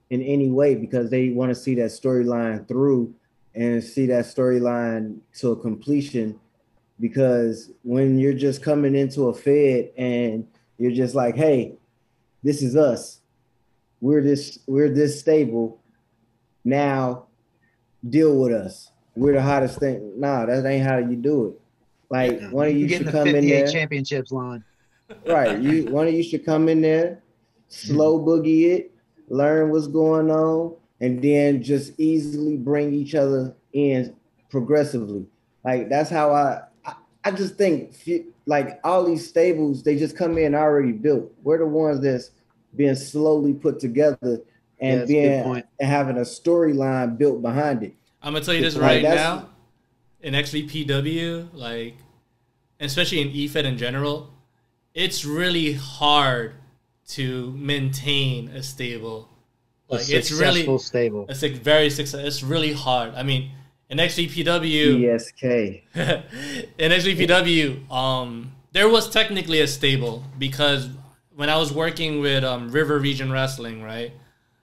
[0.09, 3.13] in any way because they want to see that storyline through
[3.55, 6.39] and see that storyline to a completion.
[6.99, 10.47] Because when you're just coming into a Fed and
[10.77, 11.77] you're just like, hey,
[12.43, 13.21] this is us.
[14.01, 15.81] We're this, we're this stable.
[16.63, 17.27] Now
[18.07, 18.91] deal with us.
[19.15, 20.19] We're the hottest thing.
[20.19, 21.61] Nah, that ain't how you do it.
[22.09, 23.67] Like one of you should come in there.
[23.67, 24.63] Championships line.
[25.25, 25.59] Right.
[25.59, 27.23] You one of you should come in there,
[27.67, 28.91] slow boogie it,
[29.29, 34.15] learn what's going on, and then just easily bring each other in
[34.49, 35.25] progressively.
[35.63, 36.93] Like that's how I I,
[37.25, 37.95] I just think
[38.45, 41.31] like all these stables, they just come in already built.
[41.43, 42.31] We're the ones that's
[42.75, 44.41] being slowly put together
[44.79, 47.95] and yeah, being and having a storyline built behind it.
[48.21, 49.49] I'm gonna tell you this right now.
[50.21, 51.97] In XVPW, like
[52.79, 54.33] especially in EFED in general,
[54.93, 56.55] it's really hard
[57.09, 59.29] to maintain a stable.
[59.87, 61.25] Like a it's really stable.
[61.29, 62.27] It's like very successful.
[62.27, 63.13] It's really hard.
[63.13, 63.51] I mean,
[63.89, 65.43] in XVPW, ESK.
[66.79, 70.89] in XVPW, um, there was technically a stable because
[71.35, 74.11] when I was working with um, River Region Wrestling, right?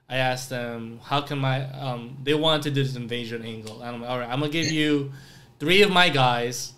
[0.08, 3.80] I asked them how can my um, they wanted to do this invasion angle.
[3.80, 5.12] And I'm like, all right, I'm gonna give you
[5.58, 6.72] three of my guys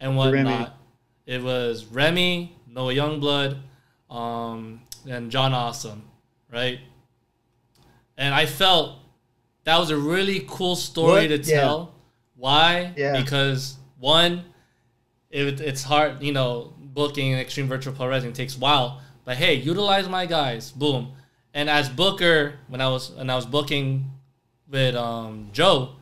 [0.00, 0.76] and whatnot.
[1.24, 3.58] It was Remy, Noah Youngblood,
[4.10, 6.02] um, and John Awesome,
[6.52, 6.80] right?
[8.16, 8.98] And I felt
[9.64, 11.28] that was a really cool story what?
[11.28, 11.78] to tell.
[11.78, 12.00] Yeah.
[12.36, 12.92] Why?
[12.96, 13.20] Yeah.
[13.20, 14.44] Because one,
[15.30, 19.00] it, it's hard, you know, booking Extreme Virtual Pro Wrestling takes a while.
[19.24, 20.70] But hey, utilize my guys.
[20.70, 21.12] Boom.
[21.54, 24.10] And as Booker, when I was when I was booking
[24.68, 25.96] with um, Joe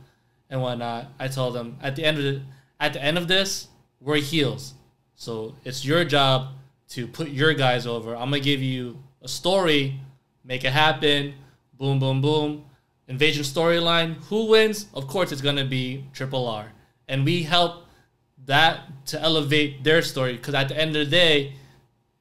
[0.49, 2.41] and whatnot, I told him at the end of the,
[2.79, 3.67] at the end of this,
[4.01, 4.73] we're heels.
[5.15, 6.49] So it's your job
[6.89, 8.15] to put your guys over.
[8.15, 9.99] I'm gonna give you a story,
[10.43, 11.35] make it happen,
[11.83, 12.65] boom, boom, boom.
[13.09, 14.15] Invasion storyline.
[14.29, 14.87] Who wins?
[14.93, 16.71] Of course, it's gonna be Triple R,
[17.09, 17.87] and we help
[18.45, 20.33] that to elevate their story.
[20.37, 21.55] Because at the end of the day,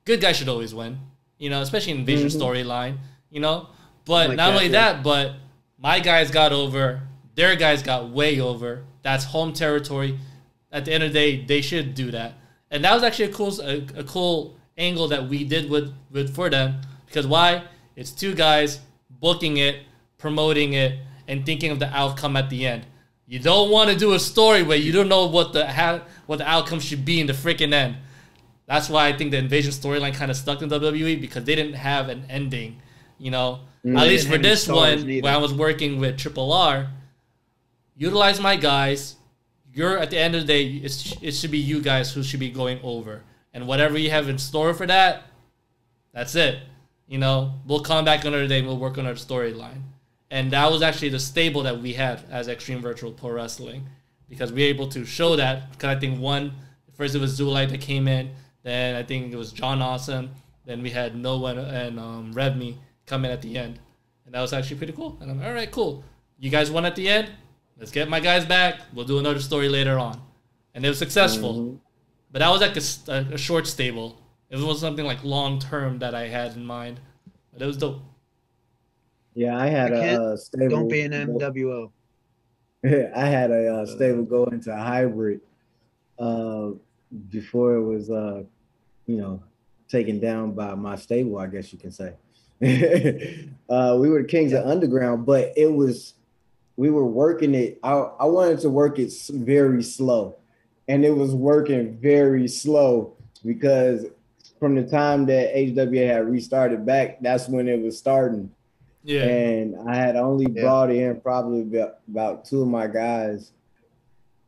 [0.04, 0.98] good guys should always win.
[1.38, 2.42] You know, especially in Invasion mm-hmm.
[2.42, 2.98] storyline.
[3.30, 3.68] You know,
[4.04, 4.92] but like not that, only yeah.
[4.92, 5.34] that, but
[5.78, 7.02] my guys got over.
[7.36, 8.82] Their guys got way over.
[9.02, 10.18] That's home territory.
[10.72, 12.34] At the end of the day, they should do that
[12.72, 16.34] and that was actually a cool a, a cool angle that we did with with
[16.34, 17.62] for them because why?
[17.94, 18.80] It's two guys
[19.22, 19.76] booking it,
[20.18, 22.84] promoting it, and thinking of the outcome at the end.
[23.26, 26.36] You don't want to do a story where you don't know what the ha- what
[26.36, 27.96] the outcome should be in the freaking end.
[28.66, 31.74] That's why I think the invasion storyline kind of stuck in WWE because they didn't
[31.74, 32.82] have an ending.
[33.18, 36.88] You know, mm, at least for this one, when I was working with Triple R,
[37.96, 39.16] utilize my guys,
[39.72, 40.64] you're at the end of the day,
[41.22, 43.22] it should be you guys who should be going over.
[43.54, 45.24] And whatever you have in store for that,
[46.12, 46.58] that's it.
[47.12, 49.82] You know, we'll come back another day and we'll work on our storyline.
[50.30, 53.84] And that was actually the stable that we had as Extreme Virtual Pro Wrestling
[54.30, 55.70] because we were able to show that.
[55.72, 56.52] Because I think one,
[56.96, 58.30] first it was Zulite that came in,
[58.62, 60.30] then I think it was John Awesome,
[60.64, 63.78] then we had Noah and um, Remy come in at the end.
[64.24, 65.18] And that was actually pretty cool.
[65.20, 66.02] And I'm like, all right, cool.
[66.38, 67.30] You guys won at the end?
[67.78, 68.80] Let's get my guys back.
[68.94, 70.18] We'll do another story later on.
[70.74, 71.56] And it was successful.
[71.56, 71.76] Mm-hmm.
[72.30, 74.18] But that was like a, a, short stable.
[74.52, 77.00] It was something like long term that I had in mind.
[77.54, 78.02] But it was dope.
[79.34, 80.68] Yeah, I had I a uh, stable.
[80.68, 81.90] Don't be an MWO.
[82.84, 85.40] I had a uh, stable go into hybrid
[86.18, 86.70] uh,
[87.30, 88.42] before it was, uh,
[89.06, 89.42] you know,
[89.88, 92.12] taken down by my stable, I guess you can say.
[93.70, 96.12] uh, we were the kings of underground, but it was
[96.76, 97.78] we were working it.
[97.82, 100.36] I, I wanted to work it very slow,
[100.88, 104.04] and it was working very slow because
[104.62, 108.48] from the time that HWA had restarted back, that's when it was starting.
[109.02, 109.24] Yeah.
[109.24, 110.62] And I had only yeah.
[110.62, 113.50] brought in probably about, about two of my guys,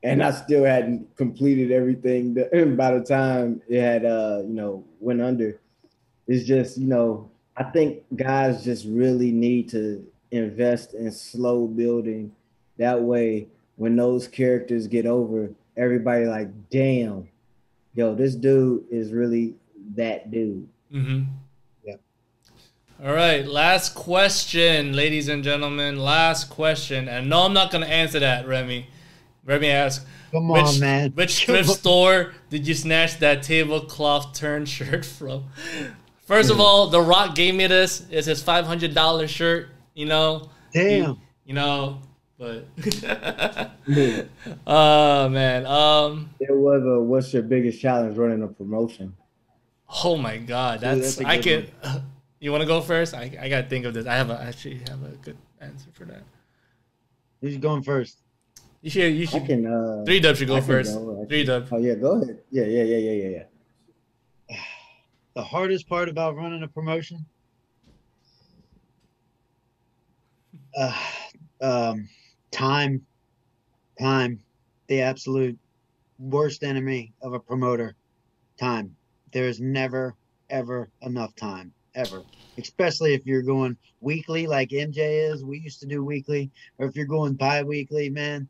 [0.04, 2.34] and I still hadn't completed everything.
[2.76, 5.58] by the time it had, uh, you know, went under,
[6.28, 12.30] it's just, you know, I think guys just really need to invest in slow building.
[12.78, 17.28] That way, when those characters get over, everybody like, damn,
[17.94, 19.56] yo, this dude is really
[19.96, 20.68] that dude.
[20.92, 21.22] Mm-hmm.
[21.84, 21.94] Yeah.
[23.02, 25.98] All right, last question, ladies and gentlemen.
[25.98, 28.86] Last question, and no, I'm not gonna answer that, Remy.
[29.44, 31.10] Remy asks, "Come which, on, man!
[31.12, 35.44] Which thrift store did you snatch that tablecloth turn shirt from?"
[36.26, 38.06] First of all, The Rock gave me this.
[38.10, 39.68] It's his five hundred dollar shirt.
[39.94, 41.14] You know, damn.
[41.14, 42.00] He, you know,
[42.38, 42.66] but
[44.66, 49.14] oh man, um, It was a what's your biggest challenge running a promotion?
[50.02, 52.02] Oh my god, Dude, that's, I a I good can.
[52.40, 53.14] You want to go first?
[53.14, 54.06] I I gotta think of this.
[54.06, 56.22] I have a actually have a good answer for that.
[57.40, 58.18] Who's going first?
[58.82, 59.36] You should you should.
[59.36, 59.66] I should can.
[59.66, 60.94] Uh, three dub should go I first.
[60.94, 61.68] go, Three dub.
[61.72, 62.40] Oh yeah, go ahead.
[62.50, 63.44] Yeah, yeah, yeah, yeah, yeah,
[64.50, 64.56] yeah.
[65.34, 67.24] The hardest part about running a promotion?
[70.76, 70.92] Uh,
[71.60, 72.08] um,
[72.50, 73.00] time.
[73.98, 74.40] Time.
[74.88, 75.56] The absolute
[76.18, 77.94] worst enemy of a promoter.
[78.58, 78.96] Time.
[79.34, 80.14] There is never,
[80.48, 81.72] ever enough time.
[81.94, 82.22] Ever.
[82.56, 85.44] Especially if you're going weekly like MJ is.
[85.44, 86.50] We used to do weekly.
[86.78, 88.48] Or if you're going bi weekly, man.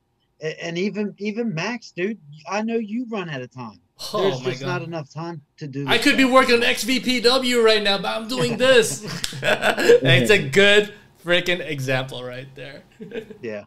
[0.60, 3.80] And even even Max, dude, I know you run out of time.
[4.12, 4.66] Oh There's my just god.
[4.66, 5.86] not enough time to do.
[5.88, 9.02] I this could be working on XVPW right now, but I'm doing this.
[9.42, 10.92] it's a good
[11.24, 12.82] freaking example right there.
[13.40, 13.64] Yeah.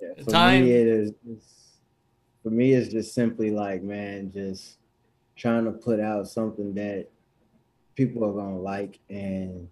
[0.00, 0.24] yeah.
[0.24, 1.12] For Time- me, it is.
[1.26, 1.46] It's,
[2.42, 4.76] for me, it's just simply like, man, just
[5.40, 7.06] trying to put out something that
[7.96, 9.66] people are gonna like and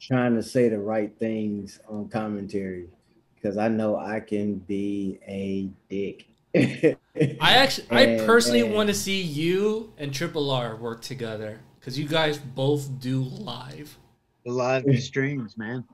[0.00, 2.86] trying to say the right things on commentary
[3.34, 6.26] because I know I can be a dick.
[7.40, 12.08] I actually, I personally want to see you and Triple R work together because you
[12.08, 13.98] guys both do live.
[14.46, 15.84] Live streams, man.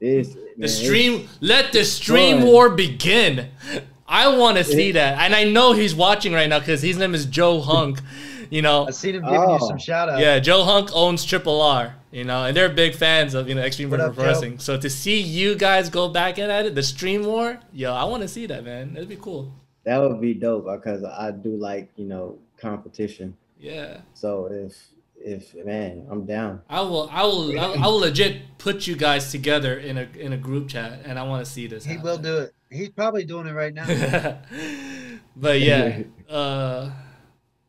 [0.00, 2.46] It's, The man, stream, let the stream fun.
[2.46, 3.48] war begin.
[4.08, 7.14] I want to see that, and I know he's watching right now because his name
[7.14, 8.00] is Joe Hunk.
[8.50, 9.68] You know, I seen him giving you Oh.
[9.68, 10.20] some shout outs.
[10.20, 11.96] yeah, Joe Hunk owns Triple R.
[12.12, 14.28] You know, and they're big fans of you know Extreme What Virtual Pro Joe?
[14.30, 14.58] Wrestling.
[14.60, 18.04] So to see you guys go back in at it, the stream war, yo, I
[18.04, 18.94] want to see that, man.
[18.94, 19.52] That'd be cool.
[19.84, 23.36] that would be dope because I do like you know competition.
[23.58, 23.98] Yeah.
[24.14, 24.76] So if
[25.18, 26.62] if man, I'm down.
[26.70, 30.06] I will, I will, I will, I will legit put you guys together in a
[30.18, 31.84] in a group chat, and I want to see this.
[31.84, 32.54] He will do it.
[32.70, 33.86] He's probably doing it right now.
[35.36, 36.90] but yeah, uh,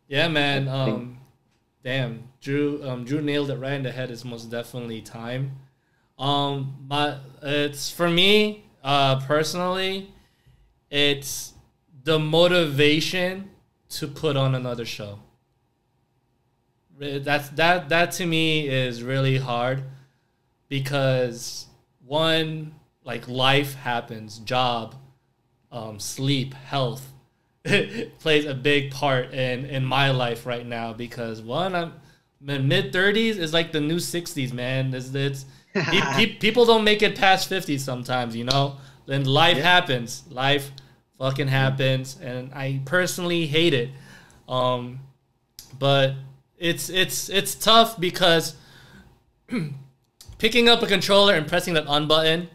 [0.08, 0.68] yeah, man.
[0.68, 1.20] Um,
[1.84, 4.10] damn, Drew, um, Drew nailed it right in the head.
[4.10, 5.52] It's most definitely time.
[6.18, 10.12] Um, but it's for me, uh, personally,
[10.90, 11.54] it's
[12.04, 13.52] the motivation
[13.90, 15.20] to put on another show.
[17.00, 19.84] That's that that to me is really hard
[20.68, 21.68] because
[22.04, 22.74] one
[23.08, 24.94] like life happens, job,
[25.72, 27.14] um, sleep, health
[28.20, 31.94] plays a big part in in my life right now because one I'm
[32.40, 34.94] mid thirties is like the new sixties, man.
[34.94, 38.76] It's, it's pe- pe- people don't make it past fifty sometimes, you know.
[39.08, 39.64] Then life Yeah.
[39.64, 40.24] happens.
[40.30, 40.72] Life
[41.18, 43.90] fucking happens, and I personally hate it.
[44.48, 45.00] Um,
[45.80, 46.14] but
[46.58, 48.56] it's it's it's tough because
[50.38, 52.50] picking up a controller and pressing that on button,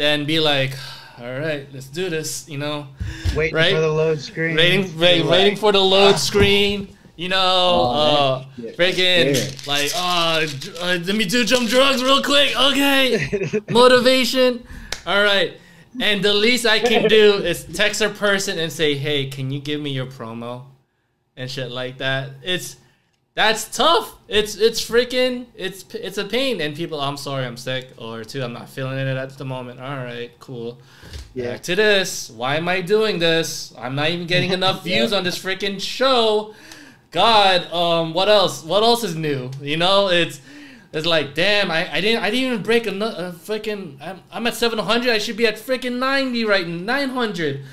[0.00, 0.72] then be like,
[1.20, 2.48] all right, let's do this.
[2.48, 2.88] You know,
[3.36, 3.74] Waiting Right?
[3.74, 4.56] for the load screen.
[4.56, 6.96] waiting, wait, waiting for the load screen.
[7.16, 8.72] You know, uh, Oh, man.
[8.72, 12.58] freaking like, uh, d- uh, let me do jump drugs real quick.
[12.58, 14.66] Okay, motivation.
[15.04, 15.52] All right,
[16.00, 19.60] and the least I can do is text a person and say, hey, can you
[19.60, 20.62] give me your promo,
[21.36, 22.30] and shit like that.
[22.42, 22.76] It's
[23.46, 24.16] that's tough.
[24.28, 26.60] It's it's freaking it's it's a pain.
[26.60, 29.80] And people, I'm sorry, I'm sick, or two, I'm not feeling it at the moment.
[29.80, 30.78] All right, cool.
[31.34, 31.52] Yeah.
[31.52, 32.30] Back to this.
[32.30, 33.72] Why am I doing this?
[33.78, 36.54] I'm not even getting enough views on this freaking show.
[37.12, 38.62] God, um, what else?
[38.62, 39.50] What else is new?
[39.60, 40.40] You know, it's
[40.92, 43.96] it's like, damn, I, I didn't I didn't even break a, a freaking.
[44.02, 45.10] I'm, I'm at 700.
[45.10, 47.64] I should be at freaking 90 right 900.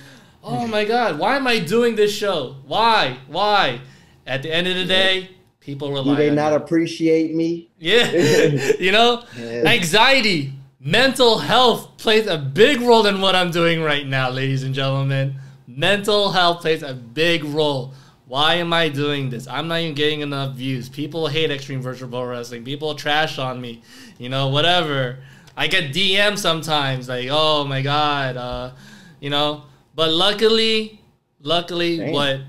[0.43, 2.55] Oh my God, why am I doing this show?
[2.65, 3.17] Why?
[3.27, 3.81] Why?
[4.25, 5.36] At the end of the day,
[5.67, 7.69] people rely Do they not appreciate me?
[7.77, 8.09] Yeah,
[8.79, 9.63] you know, Yeah.
[9.67, 14.73] anxiety, mental health plays a big role in what I'm doing right now, ladies and
[14.73, 15.35] gentlemen.
[15.67, 17.93] Mental health plays a big role.
[18.27, 19.45] Why am I doing this?
[19.45, 20.87] I'm not even getting enough views.
[20.87, 22.63] People hate Extreme Virtual Pro Wrestling.
[22.63, 23.81] People trash on me.
[24.17, 25.19] You know, whatever.
[25.57, 28.71] I get DMs sometimes like, "Oh my god," uh,
[29.19, 29.63] you know.
[29.95, 31.01] But luckily,
[31.41, 32.13] luckily, Damn.
[32.13, 32.39] what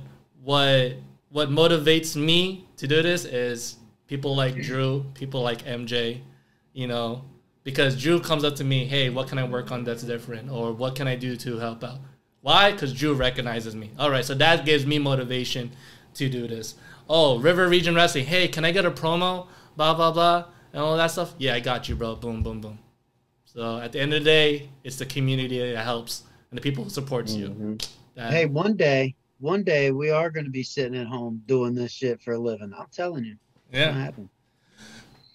[0.45, 0.93] what
[1.31, 3.77] what motivates me to do this is
[4.07, 6.21] people like Drew, people like MJ,
[6.73, 7.25] you know,
[7.65, 10.73] because Drew comes up to me, hey, what can I work on that's different, or
[10.73, 11.99] what can I do to help out?
[12.41, 12.73] Why?
[12.73, 13.91] Because Drew recognizes me.
[13.99, 15.71] All right, so that gives me motivation
[16.15, 16.77] to do this.
[17.09, 19.49] Oh, River Region Wrestling, hey, can I get a promo?
[19.77, 21.35] Blah blah blah, and all that stuff.
[21.39, 22.17] Yeah, I got you, bro.
[22.17, 22.79] Boom, boom, boom.
[23.45, 26.85] So at the end of the day, it's the community that helps and the people
[26.85, 27.49] who supports you.
[27.49, 27.89] Mhm.
[28.15, 31.75] That- Hey, one day, one day we are going to be sitting at home doing
[31.75, 32.73] this shit for a living.
[32.77, 33.37] I'm telling you,
[33.71, 33.87] it's yeah.
[33.89, 34.29] gonna happen.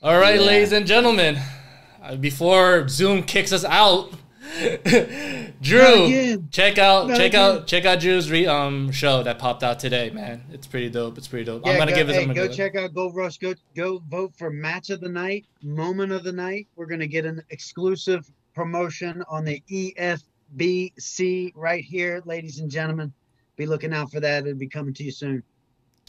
[0.01, 0.45] All right, Yeah.
[0.47, 1.37] ladies and gentlemen.
[2.01, 4.11] Uh, before Zoom kicks us out,
[5.61, 7.41] Drew, check out Not check again.
[7.41, 10.43] out check out Drew's re, um show that popped out today, man.
[10.51, 11.17] It's pretty dope.
[11.17, 11.65] It's pretty dope.
[11.65, 13.37] Yeah, I'm gonna go, give it hey, go check out Gold Rush.
[13.37, 16.67] Go go vote for match of the night, moment of the night.
[16.75, 23.13] We're gonna get an exclusive promotion on the EFBC right here, ladies and gentlemen.
[23.55, 24.45] Be looking out for that.
[24.45, 25.43] It'll be coming to you soon.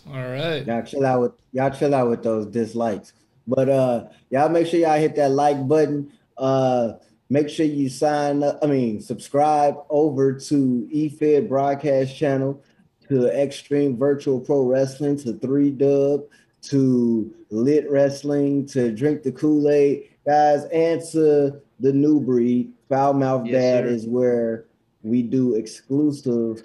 [0.08, 0.66] All right.
[0.66, 3.12] Y'all chill out with y'all chill out with those dislikes.
[3.46, 6.12] But uh y'all make sure y'all hit that like button.
[6.36, 6.94] Uh
[7.30, 12.62] make sure you sign up, I mean subscribe over to EFED broadcast channel,
[13.08, 16.24] to Extreme Virtual Pro Wrestling, to three dub,
[16.62, 22.72] to lit wrestling, to drink the Kool-Aid, guys, answer the new breed.
[22.88, 23.90] Foul Mouth yes, Dad sir.
[23.90, 24.64] is where
[25.02, 26.62] we do exclusive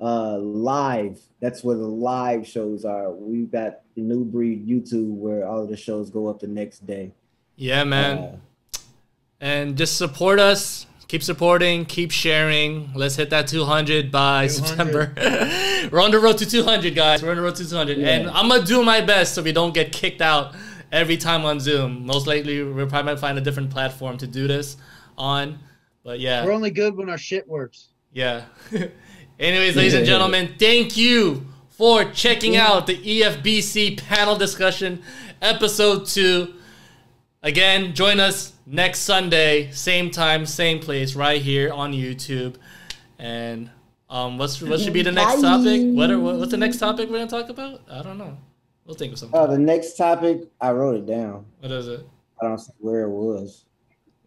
[0.00, 1.20] uh live.
[1.40, 3.10] That's where the live shows are.
[3.12, 6.86] We've got the new breed youtube where all of the shows go up the next
[6.86, 7.12] day.
[7.56, 8.18] Yeah man.
[8.18, 8.36] Uh,
[9.40, 10.86] and just support us.
[11.08, 11.86] Keep supporting.
[11.86, 12.92] Keep sharing.
[12.94, 14.50] Let's hit that 200 by 200.
[14.50, 15.12] september.
[15.90, 17.22] We're on the road to 200 guys.
[17.22, 18.08] We're on the road to 200 yeah.
[18.08, 20.54] and i'm gonna do my best so we don't get kicked out
[20.92, 22.06] every time on zoom.
[22.06, 24.76] Most likely we'll probably find a different platform to do this
[25.16, 25.58] on.
[26.04, 26.44] But yeah.
[26.44, 27.88] We're only good when our shit works.
[28.12, 28.44] Yeah
[29.38, 35.00] Anyways, ladies and gentlemen, thank you for checking out the EFBC panel discussion,
[35.40, 36.54] episode two.
[37.44, 42.56] Again, join us next Sunday, same time, same place, right here on YouTube.
[43.20, 43.70] And
[44.10, 45.82] um, what's what should be the next topic?
[45.84, 47.82] What are, what's the next topic we're gonna talk about?
[47.88, 48.36] I don't know.
[48.86, 49.38] We'll think of something.
[49.38, 51.46] Oh, the next topic I wrote it down.
[51.60, 52.04] What is it?
[52.42, 53.66] I don't see where it was.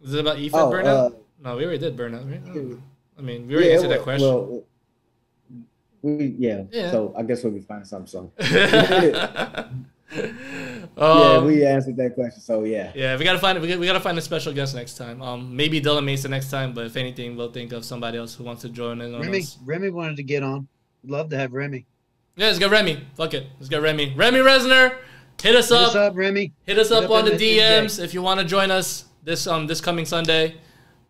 [0.02, 1.12] Is it about EFED oh, burnout?
[1.12, 2.40] Uh, no, we already did burnout, right?
[2.56, 2.82] Oh.
[3.18, 4.26] I mean, we already yeah, answered that question.
[4.26, 4.64] Well,
[6.02, 6.64] we yeah.
[6.70, 6.90] yeah.
[6.90, 8.06] So I guess we'll be finding something.
[8.06, 8.32] So.
[8.40, 9.86] um,
[10.96, 12.40] yeah, we answered that question.
[12.40, 12.92] So yeah.
[12.94, 15.22] Yeah, we gotta find we, we gotta find a special guest next time.
[15.22, 18.44] Um, maybe Dylan Mason next time, but if anything, we'll think of somebody else who
[18.44, 19.18] wants to join in.
[19.18, 19.58] Remy, us.
[19.64, 20.68] Remy wanted to get on.
[21.04, 21.86] Love to have Remy.
[22.36, 23.06] Yeah, let's get Remy.
[23.14, 24.14] Fuck it, let's get Remy.
[24.14, 24.96] Remy Resner,
[25.40, 25.88] hit us hit up.
[25.88, 26.52] Us up, Remy.
[26.64, 29.46] Hit us hit up, up on the DMs if you want to join us this
[29.46, 30.56] um this coming Sunday.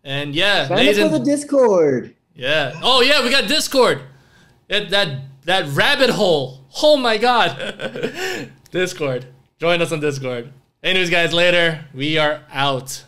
[0.03, 2.15] And yeah, sign up for the Discord.
[2.35, 2.79] Yeah.
[2.81, 4.01] Oh yeah, we got Discord.
[4.69, 6.65] It, that that rabbit hole.
[6.81, 8.49] Oh my god.
[8.71, 9.25] Discord.
[9.59, 10.51] Join us on Discord.
[10.81, 11.85] Anyways, guys, later.
[11.93, 13.03] We are out.